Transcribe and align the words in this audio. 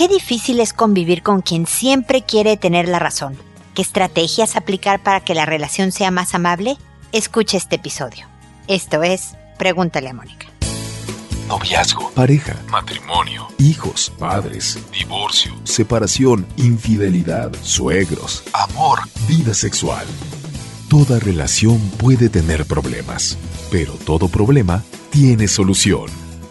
Qué 0.00 0.08
difícil 0.08 0.60
es 0.60 0.72
convivir 0.72 1.22
con 1.22 1.42
quien 1.42 1.66
siempre 1.66 2.22
quiere 2.22 2.56
tener 2.56 2.88
la 2.88 2.98
razón. 2.98 3.36
¿Qué 3.74 3.82
estrategias 3.82 4.56
aplicar 4.56 5.02
para 5.02 5.20
que 5.20 5.34
la 5.34 5.44
relación 5.44 5.92
sea 5.92 6.10
más 6.10 6.34
amable? 6.34 6.78
Escucha 7.12 7.58
este 7.58 7.76
episodio. 7.76 8.26
Esto 8.66 9.02
es 9.02 9.34
Pregúntale 9.58 10.08
a 10.08 10.14
Mónica. 10.14 10.46
Noviazgo, 11.48 12.10
pareja, 12.12 12.56
matrimonio, 12.70 13.48
hijos, 13.58 14.10
padres, 14.18 14.78
divorcio, 14.90 15.52
separación, 15.64 16.46
infidelidad, 16.56 17.52
suegros, 17.62 18.44
amor, 18.54 19.00
vida 19.28 19.52
sexual. 19.52 20.06
Toda 20.88 21.18
relación 21.18 21.78
puede 21.98 22.30
tener 22.30 22.64
problemas, 22.64 23.36
pero 23.70 23.92
todo 24.06 24.28
problema 24.28 24.82
tiene 25.10 25.46
solución. 25.46 26.06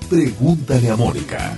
Pregúntale 0.07 0.91
a 0.91 0.95
Mónica. 0.95 1.57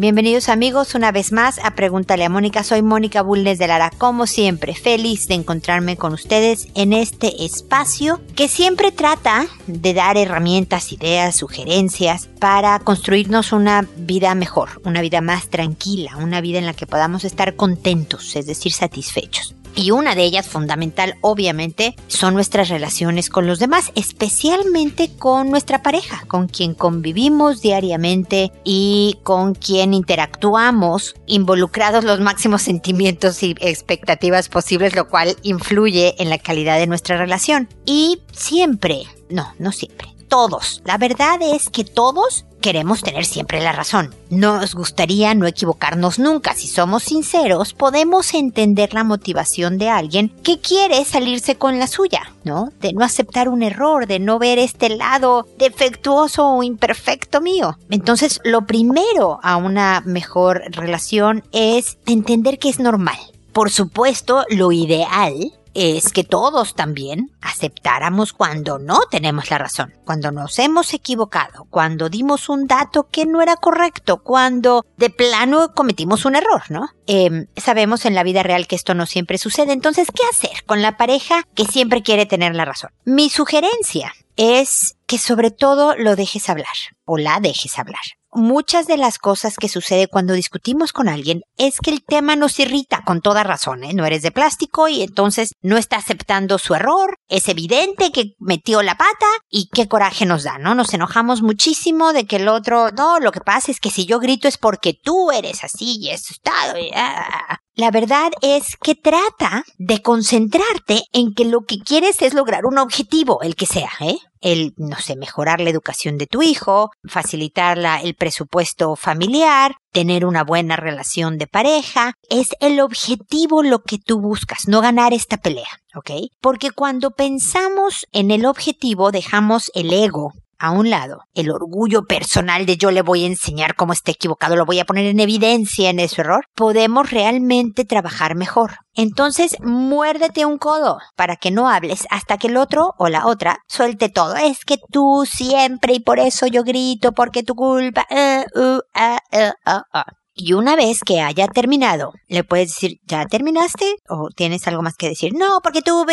Bienvenidos 0.00 0.48
amigos 0.48 0.94
una 0.94 1.12
vez 1.12 1.30
más 1.30 1.58
a 1.62 1.72
Pregúntale 1.72 2.24
a 2.24 2.30
Mónica. 2.30 2.64
Soy 2.64 2.80
Mónica 2.80 3.20
Bulnes 3.20 3.58
de 3.58 3.66
Lara, 3.66 3.90
como 3.98 4.26
siempre, 4.26 4.74
feliz 4.74 5.28
de 5.28 5.34
encontrarme 5.34 5.98
con 5.98 6.14
ustedes 6.14 6.68
en 6.74 6.94
este 6.94 7.44
espacio 7.44 8.18
que 8.34 8.48
siempre 8.48 8.92
trata 8.92 9.46
de 9.66 9.92
dar 9.92 10.16
herramientas, 10.16 10.90
ideas, 10.94 11.36
sugerencias 11.36 12.30
para 12.38 12.78
construirnos 12.78 13.52
una 13.52 13.86
vida 13.98 14.34
mejor, 14.34 14.80
una 14.86 15.02
vida 15.02 15.20
más 15.20 15.50
tranquila, 15.50 16.16
una 16.16 16.40
vida 16.40 16.58
en 16.58 16.64
la 16.64 16.72
que 16.72 16.86
podamos 16.86 17.26
estar 17.26 17.54
contentos, 17.54 18.34
es 18.36 18.46
decir, 18.46 18.72
satisfechos. 18.72 19.54
Y 19.80 19.92
una 19.92 20.14
de 20.14 20.24
ellas, 20.24 20.46
fundamental, 20.46 21.16
obviamente, 21.22 21.96
son 22.06 22.34
nuestras 22.34 22.68
relaciones 22.68 23.30
con 23.30 23.46
los 23.46 23.58
demás, 23.58 23.92
especialmente 23.94 25.16
con 25.16 25.48
nuestra 25.48 25.82
pareja, 25.82 26.22
con 26.28 26.48
quien 26.48 26.74
convivimos 26.74 27.62
diariamente 27.62 28.52
y 28.62 29.16
con 29.22 29.54
quien 29.54 29.94
interactuamos, 29.94 31.14
involucrados 31.24 32.04
los 32.04 32.20
máximos 32.20 32.60
sentimientos 32.70 33.42
y 33.42 33.54
expectativas 33.58 34.50
posibles, 34.50 34.94
lo 34.94 35.08
cual 35.08 35.34
influye 35.44 36.14
en 36.22 36.28
la 36.28 36.36
calidad 36.36 36.78
de 36.78 36.86
nuestra 36.86 37.16
relación. 37.16 37.66
Y 37.86 38.20
siempre, 38.32 39.04
no, 39.30 39.54
no 39.58 39.72
siempre, 39.72 40.08
todos, 40.28 40.82
la 40.84 40.98
verdad 40.98 41.38
es 41.40 41.70
que 41.70 41.84
todos 41.84 42.44
queremos 42.60 43.02
tener 43.02 43.24
siempre 43.24 43.60
la 43.60 43.72
razón. 43.72 44.14
Nos 44.30 44.74
gustaría 44.74 45.34
no 45.34 45.46
equivocarnos 45.46 46.18
nunca. 46.18 46.54
Si 46.54 46.68
somos 46.68 47.02
sinceros, 47.02 47.72
podemos 47.72 48.34
entender 48.34 48.94
la 48.94 49.04
motivación 49.04 49.78
de 49.78 49.88
alguien 49.88 50.28
que 50.42 50.60
quiere 50.60 51.04
salirse 51.04 51.56
con 51.56 51.78
la 51.78 51.86
suya, 51.86 52.32
¿no? 52.44 52.70
De 52.80 52.92
no 52.92 53.04
aceptar 53.04 53.48
un 53.48 53.62
error, 53.62 54.06
de 54.06 54.20
no 54.20 54.38
ver 54.38 54.58
este 54.58 54.90
lado 54.90 55.46
defectuoso 55.58 56.46
o 56.46 56.62
imperfecto 56.62 57.40
mío. 57.40 57.76
Entonces, 57.90 58.40
lo 58.44 58.66
primero 58.66 59.40
a 59.42 59.56
una 59.56 60.02
mejor 60.04 60.62
relación 60.70 61.42
es 61.52 61.98
entender 62.06 62.58
que 62.58 62.68
es 62.68 62.78
normal. 62.78 63.18
Por 63.52 63.70
supuesto, 63.70 64.44
lo 64.48 64.70
ideal 64.70 65.52
es 65.74 66.12
que 66.12 66.24
todos 66.24 66.74
también 66.74 67.30
aceptáramos 67.40 68.32
cuando 68.32 68.78
no 68.78 69.00
tenemos 69.10 69.50
la 69.50 69.58
razón, 69.58 69.94
cuando 70.04 70.32
nos 70.32 70.58
hemos 70.58 70.94
equivocado, 70.94 71.66
cuando 71.70 72.08
dimos 72.08 72.48
un 72.48 72.66
dato 72.66 73.08
que 73.10 73.26
no 73.26 73.42
era 73.42 73.56
correcto, 73.56 74.22
cuando 74.22 74.84
de 74.96 75.10
plano 75.10 75.72
cometimos 75.74 76.24
un 76.24 76.36
error, 76.36 76.62
¿no? 76.68 76.88
Em, 77.06 77.46
sabemos 77.56 78.04
en 78.04 78.14
la 78.14 78.22
vida 78.22 78.42
real 78.42 78.66
que 78.66 78.76
esto 78.76 78.94
no 78.94 79.06
siempre 79.06 79.38
sucede, 79.38 79.72
entonces, 79.72 80.08
¿qué 80.14 80.22
hacer 80.30 80.64
con 80.64 80.82
la 80.82 80.96
pareja 80.96 81.46
que 81.54 81.64
siempre 81.64 82.02
quiere 82.02 82.26
tener 82.26 82.54
la 82.54 82.64
razón? 82.64 82.90
Mi 83.04 83.30
sugerencia 83.30 84.12
es 84.36 84.96
que 85.10 85.18
sobre 85.18 85.50
todo 85.50 85.96
lo 85.96 86.14
dejes 86.14 86.48
hablar 86.48 86.76
o 87.04 87.18
la 87.18 87.40
dejes 87.40 87.80
hablar 87.80 87.98
muchas 88.32 88.86
de 88.86 88.96
las 88.96 89.18
cosas 89.18 89.56
que 89.56 89.68
sucede 89.68 90.06
cuando 90.08 90.34
discutimos 90.34 90.92
con 90.92 91.08
alguien 91.08 91.42
es 91.56 91.78
que 91.80 91.90
el 91.90 92.04
tema 92.04 92.36
nos 92.36 92.58
irrita 92.58 93.02
con 93.04 93.20
toda 93.20 93.42
razón, 93.44 93.84
¿eh? 93.84 93.92
No 93.94 94.06
eres 94.06 94.22
de 94.22 94.30
plástico 94.30 94.88
y 94.88 95.02
entonces 95.02 95.52
no 95.62 95.76
está 95.76 95.96
aceptando 95.96 96.58
su 96.58 96.74
error, 96.74 97.16
es 97.28 97.48
evidente 97.48 98.12
que 98.12 98.34
metió 98.38 98.82
la 98.82 98.96
pata 98.96 99.26
y 99.48 99.68
qué 99.72 99.88
coraje 99.88 100.26
nos 100.26 100.44
da, 100.44 100.58
¿no? 100.58 100.74
Nos 100.74 100.94
enojamos 100.94 101.42
muchísimo 101.42 102.12
de 102.12 102.26
que 102.26 102.36
el 102.36 102.48
otro, 102.48 102.90
no, 102.90 103.18
lo 103.18 103.32
que 103.32 103.40
pasa 103.40 103.70
es 103.70 103.80
que 103.80 103.90
si 103.90 104.06
yo 104.06 104.20
grito 104.20 104.48
es 104.48 104.58
porque 104.58 104.94
tú 104.94 105.30
eres 105.30 105.64
así 105.64 105.98
y 106.00 106.10
eso 106.10 106.32
está... 106.32 106.52
Ah. 106.94 107.58
La 107.74 107.90
verdad 107.90 108.30
es 108.42 108.76
que 108.82 108.94
trata 108.94 109.64
de 109.78 110.02
concentrarte 110.02 111.04
en 111.12 111.32
que 111.32 111.46
lo 111.46 111.62
que 111.62 111.78
quieres 111.78 112.20
es 112.20 112.34
lograr 112.34 112.66
un 112.66 112.78
objetivo, 112.78 113.40
el 113.42 113.54
que 113.54 113.64
sea, 113.64 113.90
¿eh? 114.00 114.18
El, 114.40 114.74
no 114.76 114.96
sé, 114.98 115.16
mejorar 115.16 115.60
la 115.60 115.70
educación 115.70 116.18
de 116.18 116.26
tu 116.26 116.42
hijo, 116.42 116.90
facilitar 117.04 117.78
el 118.02 118.14
presupuesto 118.14 118.96
familiar, 118.96 119.76
tener 119.92 120.24
una 120.24 120.44
buena 120.44 120.76
relación 120.76 121.38
de 121.38 121.46
pareja. 121.46 122.14
Es 122.28 122.50
el 122.60 122.80
objetivo 122.80 123.62
lo 123.62 123.82
que 123.82 123.98
tú 123.98 124.20
buscas, 124.20 124.68
no 124.68 124.80
ganar 124.80 125.12
esta 125.12 125.36
pelea, 125.36 125.68
¿ok? 125.94 126.10
Porque 126.40 126.70
cuando 126.70 127.10
pensamos 127.10 128.06
en 128.12 128.30
el 128.30 128.46
objetivo 128.46 129.10
dejamos 129.10 129.70
el 129.74 129.92
ego 129.92 130.32
a 130.60 130.70
un 130.70 130.90
lado 130.90 131.22
el 131.34 131.50
orgullo 131.50 132.02
personal 132.02 132.66
de 132.66 132.76
yo 132.76 132.90
le 132.90 133.02
voy 133.02 133.24
a 133.24 133.28
enseñar 133.28 133.74
cómo 133.74 133.92
está 133.92 134.12
equivocado, 134.12 134.56
lo 134.56 134.66
voy 134.66 134.78
a 134.78 134.84
poner 134.84 135.06
en 135.06 135.18
evidencia 135.18 135.90
en 135.90 135.98
ese 135.98 136.20
error, 136.20 136.44
podemos 136.54 137.10
realmente 137.10 137.84
trabajar 137.84 138.36
mejor. 138.36 138.76
Entonces, 138.94 139.56
muérdete 139.62 140.44
un 140.44 140.58
codo 140.58 140.98
para 141.16 141.36
que 141.36 141.50
no 141.50 141.68
hables 141.68 142.06
hasta 142.10 142.36
que 142.36 142.48
el 142.48 142.56
otro 142.56 142.92
o 142.98 143.08
la 143.08 143.26
otra 143.26 143.58
suelte 143.68 144.08
todo. 144.08 144.36
Es 144.36 144.64
que 144.64 144.76
tú 144.90 145.24
siempre 145.26 145.94
y 145.94 146.00
por 146.00 146.18
eso 146.18 146.46
yo 146.46 146.62
grito, 146.62 147.12
porque 147.12 147.42
tu 147.42 147.54
culpa. 147.54 148.06
Eh, 148.10 148.44
uh, 148.54 148.80
ah, 148.94 149.18
ah. 149.64 150.04
Y 150.42 150.54
una 150.54 150.74
vez 150.74 151.00
que 151.04 151.20
haya 151.20 151.48
terminado, 151.48 152.12
le 152.26 152.44
puedes 152.44 152.68
decir, 152.68 152.98
¿ya 153.06 153.26
terminaste? 153.26 153.96
¿O 154.08 154.28
tienes 154.34 154.66
algo 154.66 154.82
más 154.82 154.94
que 154.96 155.08
decir? 155.08 155.32
No, 155.34 155.60
porque 155.62 155.82
tú... 155.82 156.06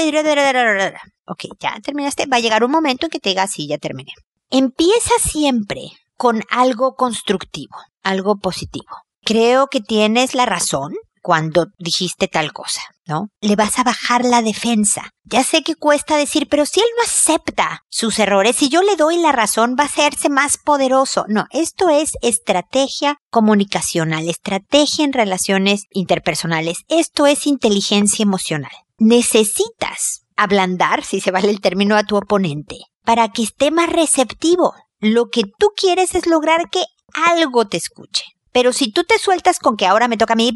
Ok, 1.27 1.45
ya 1.59 1.79
terminaste. 1.81 2.25
Va 2.25 2.37
a 2.37 2.39
llegar 2.41 2.63
un 2.63 2.71
momento 2.71 3.05
en 3.05 3.09
que 3.09 3.19
te 3.19 3.29
diga, 3.29 3.47
sí, 3.47 3.67
ya 3.67 3.77
terminé. 3.77 4.11
Empieza 4.49 5.11
siempre 5.21 5.91
con 6.15 6.41
algo 6.49 6.95
constructivo, 6.95 7.75
algo 8.01 8.37
positivo. 8.37 9.03
Creo 9.25 9.67
que 9.67 9.81
tienes 9.81 10.35
la 10.35 10.45
razón 10.45 10.93
cuando 11.21 11.67
dijiste 11.77 12.29
tal 12.29 12.53
cosa, 12.53 12.79
¿no? 13.05 13.27
Le 13.41 13.57
vas 13.57 13.77
a 13.77 13.83
bajar 13.83 14.23
la 14.23 14.41
defensa. 14.41 15.09
Ya 15.25 15.43
sé 15.43 15.63
que 15.63 15.75
cuesta 15.75 16.15
decir, 16.15 16.47
pero 16.49 16.65
si 16.65 16.79
él 16.79 16.85
no 16.95 17.03
acepta 17.03 17.81
sus 17.89 18.19
errores, 18.19 18.55
si 18.55 18.69
yo 18.69 18.81
le 18.83 18.95
doy 18.95 19.17
la 19.17 19.33
razón, 19.33 19.75
va 19.77 19.83
a 19.83 19.87
hacerse 19.87 20.29
más 20.29 20.57
poderoso. 20.57 21.25
No, 21.27 21.47
esto 21.51 21.89
es 21.89 22.13
estrategia 22.21 23.17
comunicacional, 23.29 24.29
estrategia 24.29 25.03
en 25.03 25.11
relaciones 25.11 25.83
interpersonales. 25.91 26.77
Esto 26.87 27.27
es 27.27 27.47
inteligencia 27.47 28.23
emocional. 28.23 28.71
Necesitas 28.97 30.21
ablandar, 30.37 31.03
si 31.03 31.19
se 31.19 31.31
vale 31.31 31.49
el 31.49 31.59
término, 31.59 31.97
a 31.97 32.03
tu 32.03 32.15
oponente 32.15 32.77
para 33.07 33.29
que 33.29 33.43
esté 33.43 33.71
más 33.71 33.89
receptivo. 33.89 34.75
Lo 34.99 35.29
que 35.29 35.43
tú 35.57 35.69
quieres 35.77 36.13
es 36.13 36.27
lograr 36.27 36.69
que 36.69 36.83
algo 37.13 37.65
te 37.65 37.77
escuche. 37.77 38.25
Pero 38.51 38.73
si 38.73 38.91
tú 38.91 39.05
te 39.05 39.17
sueltas 39.17 39.59
con 39.59 39.77
que 39.77 39.85
ahora 39.85 40.09
me 40.09 40.17
toca 40.17 40.33
a 40.33 40.35
mí, 40.35 40.51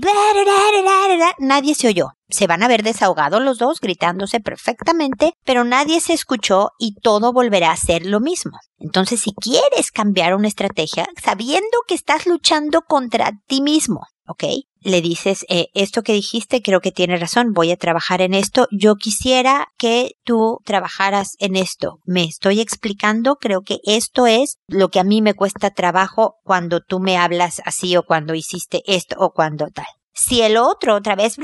nadie 1.40 1.76
se 1.76 1.88
oyó. 1.88 2.08
Se 2.28 2.48
van 2.48 2.62
a 2.62 2.68
ver 2.68 2.84
desahogados 2.84 3.42
los 3.42 3.58
dos, 3.58 3.80
gritándose 3.80 4.42
perfectamente, 4.42 5.34
pero 5.46 5.64
nadie 5.64 6.02
se 6.02 6.12
escuchó 6.12 6.72
y 6.78 6.96
todo 6.96 7.32
volverá 7.32 7.72
a 7.72 7.78
ser 7.78 8.06
lo 8.06 8.20
mismo. 8.20 8.58
Entonces, 8.80 9.22
si 9.22 9.32
quieres 9.34 9.90
cambiar 9.92 10.36
una 10.36 10.50
estrategia, 10.50 11.08
sabiendo 11.24 11.78
que 11.88 11.96
estás 11.96 12.26
luchando 12.26 12.82
contra 12.82 13.32
ti 13.48 13.62
mismo, 13.62 14.02
¿ok? 14.28 14.44
Le 14.84 15.02
dices, 15.02 15.46
eh, 15.48 15.68
esto 15.74 16.02
que 16.02 16.14
dijiste 16.14 16.62
creo 16.62 16.82
que 16.82 16.92
tiene 16.92 17.18
razón, 17.18 17.54
voy 17.54 17.72
a 17.72 17.78
trabajar 17.78 18.22
en 18.22 18.34
esto, 18.34 18.68
yo 18.72 18.96
quisiera 18.96 19.68
que 19.78 20.14
tú 20.24 20.60
trabajaras 20.66 21.36
en 21.40 21.56
esto. 21.56 22.00
Me 22.04 22.24
estoy 22.24 22.60
explicando, 22.60 23.36
creo 23.36 23.62
que 23.62 23.80
esto 23.84 24.26
es 24.28 24.58
lo 24.68 24.90
que 24.90 25.00
a 25.00 25.04
mí 25.04 25.22
me 25.22 25.36
cuesta 25.36 25.70
trabajo 25.70 26.36
cuando 26.44 26.82
tú 26.82 27.00
me 27.00 27.18
hablas 27.18 27.62
así 27.66 27.96
o 27.96 28.04
cuando 28.04 28.34
hiciste 28.34 28.82
esto 28.88 29.16
o 29.20 29.32
cuando 29.32 29.68
tal. 29.68 29.86
Si 30.14 30.42
el 30.42 30.58
otro 30.58 30.96
otra 30.96 31.16
vez 31.16 31.38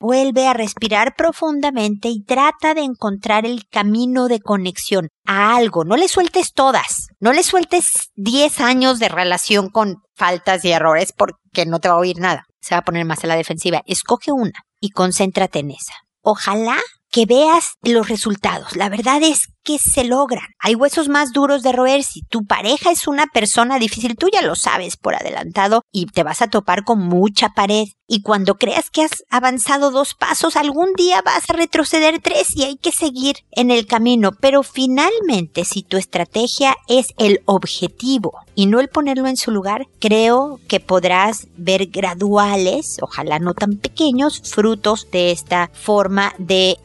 vuelve 0.00 0.46
a 0.48 0.52
respirar 0.54 1.14
profundamente 1.16 2.08
y 2.08 2.24
trata 2.24 2.74
de 2.74 2.82
encontrar 2.82 3.46
el 3.46 3.68
camino 3.68 4.26
de 4.26 4.40
conexión 4.40 5.08
a 5.24 5.54
algo, 5.54 5.84
no 5.84 5.96
le 5.96 6.08
sueltes 6.08 6.52
todas, 6.52 7.06
no 7.20 7.32
le 7.32 7.44
sueltes 7.44 8.10
10 8.16 8.60
años 8.60 8.98
de 8.98 9.08
relación 9.08 9.68
con 9.68 10.02
faltas 10.16 10.64
y 10.64 10.72
errores 10.72 11.12
porque 11.16 11.39
no 11.66 11.80
te 11.80 11.88
va 11.88 11.94
a 11.94 11.98
oír 11.98 12.18
nada, 12.18 12.46
se 12.60 12.74
va 12.74 12.80
a 12.80 12.84
poner 12.84 13.04
más 13.04 13.24
a 13.24 13.26
la 13.26 13.36
defensiva. 13.36 13.82
Escoge 13.86 14.32
una 14.32 14.64
y 14.80 14.90
concéntrate 14.90 15.60
en 15.60 15.72
esa. 15.72 15.94
Ojalá 16.22 16.78
que 17.10 17.26
veas 17.26 17.74
los 17.82 18.08
resultados. 18.08 18.76
La 18.76 18.88
verdad 18.88 19.22
es 19.22 19.48
que 19.62 19.78
se 19.78 20.04
logran. 20.04 20.46
Hay 20.58 20.74
huesos 20.74 21.08
más 21.08 21.32
duros 21.32 21.62
de 21.62 21.72
roer. 21.72 22.02
Si 22.02 22.22
tu 22.22 22.46
pareja 22.46 22.90
es 22.90 23.06
una 23.06 23.26
persona 23.26 23.78
difícil, 23.78 24.16
tú 24.16 24.28
ya 24.32 24.42
lo 24.42 24.54
sabes 24.54 24.96
por 24.96 25.14
adelantado 25.14 25.82
y 25.92 26.06
te 26.06 26.22
vas 26.22 26.42
a 26.42 26.48
topar 26.48 26.84
con 26.84 27.00
mucha 27.00 27.50
pared. 27.50 27.84
Y 28.06 28.22
cuando 28.22 28.56
creas 28.56 28.90
que 28.90 29.02
has 29.02 29.22
avanzado 29.30 29.90
dos 29.90 30.14
pasos, 30.14 30.56
algún 30.56 30.94
día 30.94 31.22
vas 31.22 31.48
a 31.48 31.52
retroceder 31.52 32.20
tres 32.20 32.56
y 32.56 32.64
hay 32.64 32.76
que 32.76 32.90
seguir 32.90 33.36
en 33.52 33.70
el 33.70 33.86
camino. 33.86 34.32
Pero 34.32 34.62
finalmente, 34.62 35.64
si 35.64 35.82
tu 35.82 35.96
estrategia 35.96 36.74
es 36.88 37.14
el 37.18 37.40
objetivo 37.44 38.32
y 38.56 38.66
no 38.66 38.80
el 38.80 38.88
ponerlo 38.88 39.28
en 39.28 39.36
su 39.36 39.52
lugar, 39.52 39.86
creo 40.00 40.58
que 40.66 40.80
podrás 40.80 41.46
ver 41.56 41.86
graduales, 41.86 42.96
ojalá 43.00 43.38
no 43.38 43.54
tan 43.54 43.76
pequeños, 43.76 44.42
frutos 44.44 45.06
de 45.12 45.30
esta 45.30 45.70
forma 45.72 46.34
de 46.38 46.78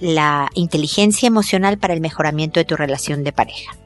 la 0.00 0.48
inteligencia 0.54 1.26
emocional 1.26 1.78
para 1.78 1.94
el 1.94 2.00
mejoramiento 2.00 2.60
de 2.60 2.64
tu 2.64 2.76
relación 2.76 3.24
de 3.24 3.32
pareja. 3.32 3.76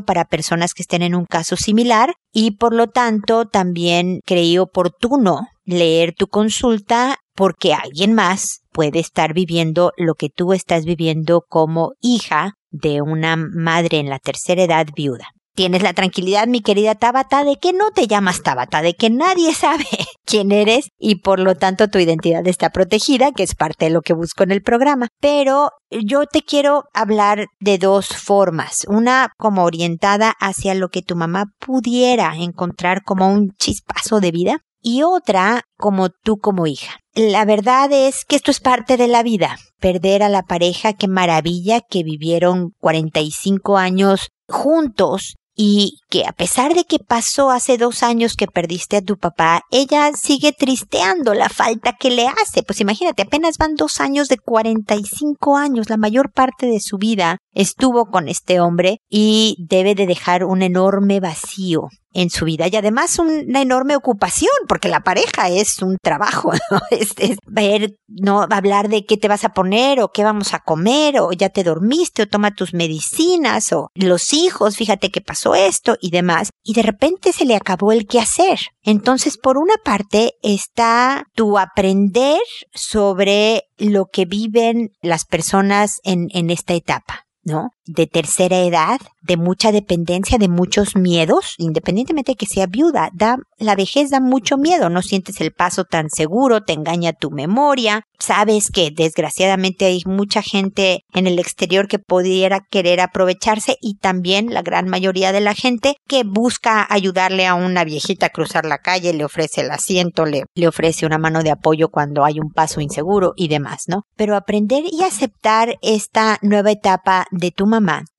para 0.00 0.24
personas 0.24 0.74
que 0.74 0.82
estén 0.82 1.02
en 1.02 1.14
un 1.14 1.24
caso 1.24 1.56
similar 1.56 2.14
y 2.32 2.52
por 2.52 2.74
lo 2.74 2.88
tanto 2.88 3.46
también 3.46 4.20
creí 4.24 4.58
oportuno 4.58 5.46
leer 5.64 6.14
tu 6.14 6.26
consulta 6.26 7.18
porque 7.40 7.72
alguien 7.72 8.12
más 8.12 8.60
puede 8.70 8.98
estar 8.98 9.32
viviendo 9.32 9.92
lo 9.96 10.12
que 10.12 10.28
tú 10.28 10.52
estás 10.52 10.84
viviendo 10.84 11.42
como 11.48 11.92
hija 12.02 12.52
de 12.70 13.00
una 13.00 13.34
madre 13.34 13.98
en 13.98 14.10
la 14.10 14.18
tercera 14.18 14.62
edad 14.62 14.86
viuda. 14.94 15.28
Tienes 15.54 15.82
la 15.82 15.94
tranquilidad, 15.94 16.48
mi 16.48 16.60
querida 16.60 16.96
Tabata, 16.96 17.42
de 17.42 17.56
que 17.56 17.72
no 17.72 17.92
te 17.92 18.06
llamas 18.06 18.42
Tabata, 18.42 18.82
de 18.82 18.92
que 18.92 19.08
nadie 19.08 19.54
sabe 19.54 19.86
quién 20.26 20.52
eres 20.52 20.90
y 20.98 21.22
por 21.22 21.40
lo 21.40 21.54
tanto 21.54 21.88
tu 21.88 21.98
identidad 21.98 22.46
está 22.46 22.68
protegida, 22.68 23.32
que 23.32 23.44
es 23.44 23.54
parte 23.54 23.86
de 23.86 23.92
lo 23.92 24.02
que 24.02 24.12
busco 24.12 24.42
en 24.42 24.50
el 24.50 24.60
programa. 24.60 25.08
Pero 25.18 25.70
yo 25.88 26.26
te 26.26 26.42
quiero 26.42 26.84
hablar 26.92 27.46
de 27.58 27.78
dos 27.78 28.08
formas. 28.08 28.84
Una 28.86 29.32
como 29.38 29.64
orientada 29.64 30.34
hacia 30.40 30.74
lo 30.74 30.90
que 30.90 31.00
tu 31.00 31.16
mamá 31.16 31.46
pudiera 31.58 32.34
encontrar 32.36 33.02
como 33.02 33.32
un 33.32 33.52
chispazo 33.58 34.20
de 34.20 34.30
vida 34.30 34.58
y 34.82 35.04
otra 35.04 35.62
como 35.78 36.10
tú 36.10 36.36
como 36.36 36.66
hija. 36.66 36.99
La 37.14 37.44
verdad 37.44 37.90
es 37.92 38.24
que 38.24 38.36
esto 38.36 38.50
es 38.50 38.60
parte 38.60 38.96
de 38.96 39.08
la 39.08 39.22
vida. 39.22 39.58
Perder 39.80 40.22
a 40.22 40.28
la 40.28 40.42
pareja, 40.42 40.92
qué 40.92 41.08
maravilla 41.08 41.80
que 41.80 42.04
vivieron 42.04 42.72
45 42.78 43.78
años 43.78 44.28
juntos 44.46 45.34
y 45.56 45.98
que 46.08 46.24
a 46.24 46.32
pesar 46.32 46.74
de 46.74 46.84
que 46.84 46.98
pasó 46.98 47.50
hace 47.50 47.76
dos 47.76 48.02
años 48.02 48.34
que 48.34 48.46
perdiste 48.46 48.96
a 48.96 49.02
tu 49.02 49.18
papá, 49.18 49.62
ella 49.70 50.10
sigue 50.14 50.52
tristeando 50.52 51.34
la 51.34 51.48
falta 51.48 51.96
que 51.98 52.10
le 52.10 52.28
hace. 52.28 52.62
Pues 52.62 52.80
imagínate, 52.80 53.22
apenas 53.22 53.58
van 53.58 53.74
dos 53.74 54.00
años 54.00 54.28
de 54.28 54.38
45 54.38 55.56
años, 55.56 55.90
la 55.90 55.96
mayor 55.96 56.32
parte 56.32 56.66
de 56.66 56.80
su 56.80 56.96
vida 56.96 57.38
estuvo 57.52 58.06
con 58.06 58.28
este 58.28 58.60
hombre 58.60 58.98
y 59.08 59.56
debe 59.68 59.94
de 59.94 60.06
dejar 60.06 60.44
un 60.44 60.62
enorme 60.62 61.20
vacío 61.20 61.88
en 62.12 62.30
su 62.30 62.44
vida 62.44 62.66
y 62.66 62.76
además 62.76 63.18
una 63.18 63.60
enorme 63.60 63.94
ocupación 63.94 64.50
porque 64.68 64.88
la 64.88 65.00
pareja 65.00 65.48
es 65.48 65.80
un 65.82 65.96
trabajo. 66.02 66.52
Es, 66.90 67.14
ver, 67.46 67.94
no 68.08 68.46
hablar 68.50 68.88
de 68.88 69.04
qué 69.04 69.16
te 69.16 69.28
vas 69.28 69.44
a 69.44 69.50
poner 69.50 70.00
o 70.00 70.08
qué 70.08 70.24
vamos 70.24 70.54
a 70.54 70.60
comer 70.60 71.20
o 71.20 71.32
ya 71.32 71.48
te 71.50 71.62
dormiste 71.62 72.22
o 72.22 72.26
toma 72.26 72.54
tus 72.54 72.74
medicinas 72.74 73.72
o 73.72 73.90
los 73.94 74.32
hijos, 74.32 74.76
fíjate 74.76 75.10
que 75.10 75.20
pasó 75.20 75.54
esto 75.54 75.96
y 76.00 76.10
demás 76.10 76.50
y 76.64 76.74
de 76.74 76.82
repente 76.82 77.32
se 77.32 77.44
le 77.44 77.54
acabó 77.54 77.92
el 77.92 78.06
qué 78.06 78.18
hacer. 78.18 78.58
Entonces, 78.82 79.38
por 79.38 79.58
una 79.58 79.74
parte 79.84 80.34
está 80.42 81.24
tu 81.34 81.58
aprender 81.58 82.40
sobre 82.72 83.64
lo 83.76 84.06
que 84.06 84.24
viven 84.24 84.90
las 85.02 85.24
personas 85.24 86.00
en 86.04 86.50
esta 86.50 86.74
etapa. 86.74 87.29
¿No? 87.50 87.70
De 87.92 88.06
tercera 88.06 88.60
edad, 88.60 89.00
de 89.20 89.36
mucha 89.36 89.72
dependencia, 89.72 90.38
de 90.38 90.48
muchos 90.48 90.94
miedos, 90.94 91.54
independientemente 91.58 92.32
de 92.32 92.36
que 92.36 92.46
sea 92.46 92.66
viuda, 92.66 93.10
da, 93.12 93.38
la 93.58 93.74
vejez 93.74 94.10
da 94.10 94.20
mucho 94.20 94.56
miedo, 94.56 94.90
no 94.90 95.02
sientes 95.02 95.40
el 95.40 95.52
paso 95.52 95.84
tan 95.84 96.08
seguro, 96.08 96.62
te 96.62 96.72
engaña 96.72 97.12
tu 97.12 97.30
memoria, 97.30 98.04
sabes 98.20 98.70
que 98.70 98.90
desgraciadamente 98.94 99.86
hay 99.86 100.02
mucha 100.06 100.40
gente 100.42 101.00
en 101.12 101.26
el 101.26 101.38
exterior 101.38 101.88
que 101.88 101.98
pudiera 101.98 102.60
querer 102.70 103.00
aprovecharse 103.00 103.76
y 103.80 103.96
también 103.96 104.54
la 104.54 104.62
gran 104.62 104.88
mayoría 104.88 105.32
de 105.32 105.40
la 105.40 105.54
gente 105.54 105.96
que 106.06 106.22
busca 106.24 106.86
ayudarle 106.88 107.46
a 107.46 107.54
una 107.54 107.84
viejita 107.84 108.26
a 108.26 108.30
cruzar 108.30 108.66
la 108.66 108.78
calle, 108.78 109.12
le 109.12 109.24
ofrece 109.24 109.62
el 109.62 109.70
asiento, 109.70 110.26
le, 110.26 110.44
le 110.54 110.68
ofrece 110.68 111.06
una 111.06 111.18
mano 111.18 111.42
de 111.42 111.50
apoyo 111.50 111.88
cuando 111.88 112.24
hay 112.24 112.38
un 112.38 112.52
paso 112.52 112.80
inseguro 112.80 113.32
y 113.36 113.48
demás, 113.48 113.84
¿no? 113.88 114.02
Pero 114.16 114.36
aprender 114.36 114.84
y 114.90 115.02
aceptar 115.02 115.76
esta 115.82 116.38
nueva 116.42 116.70
etapa 116.70 117.26
de 117.32 117.50
tu 117.50 117.66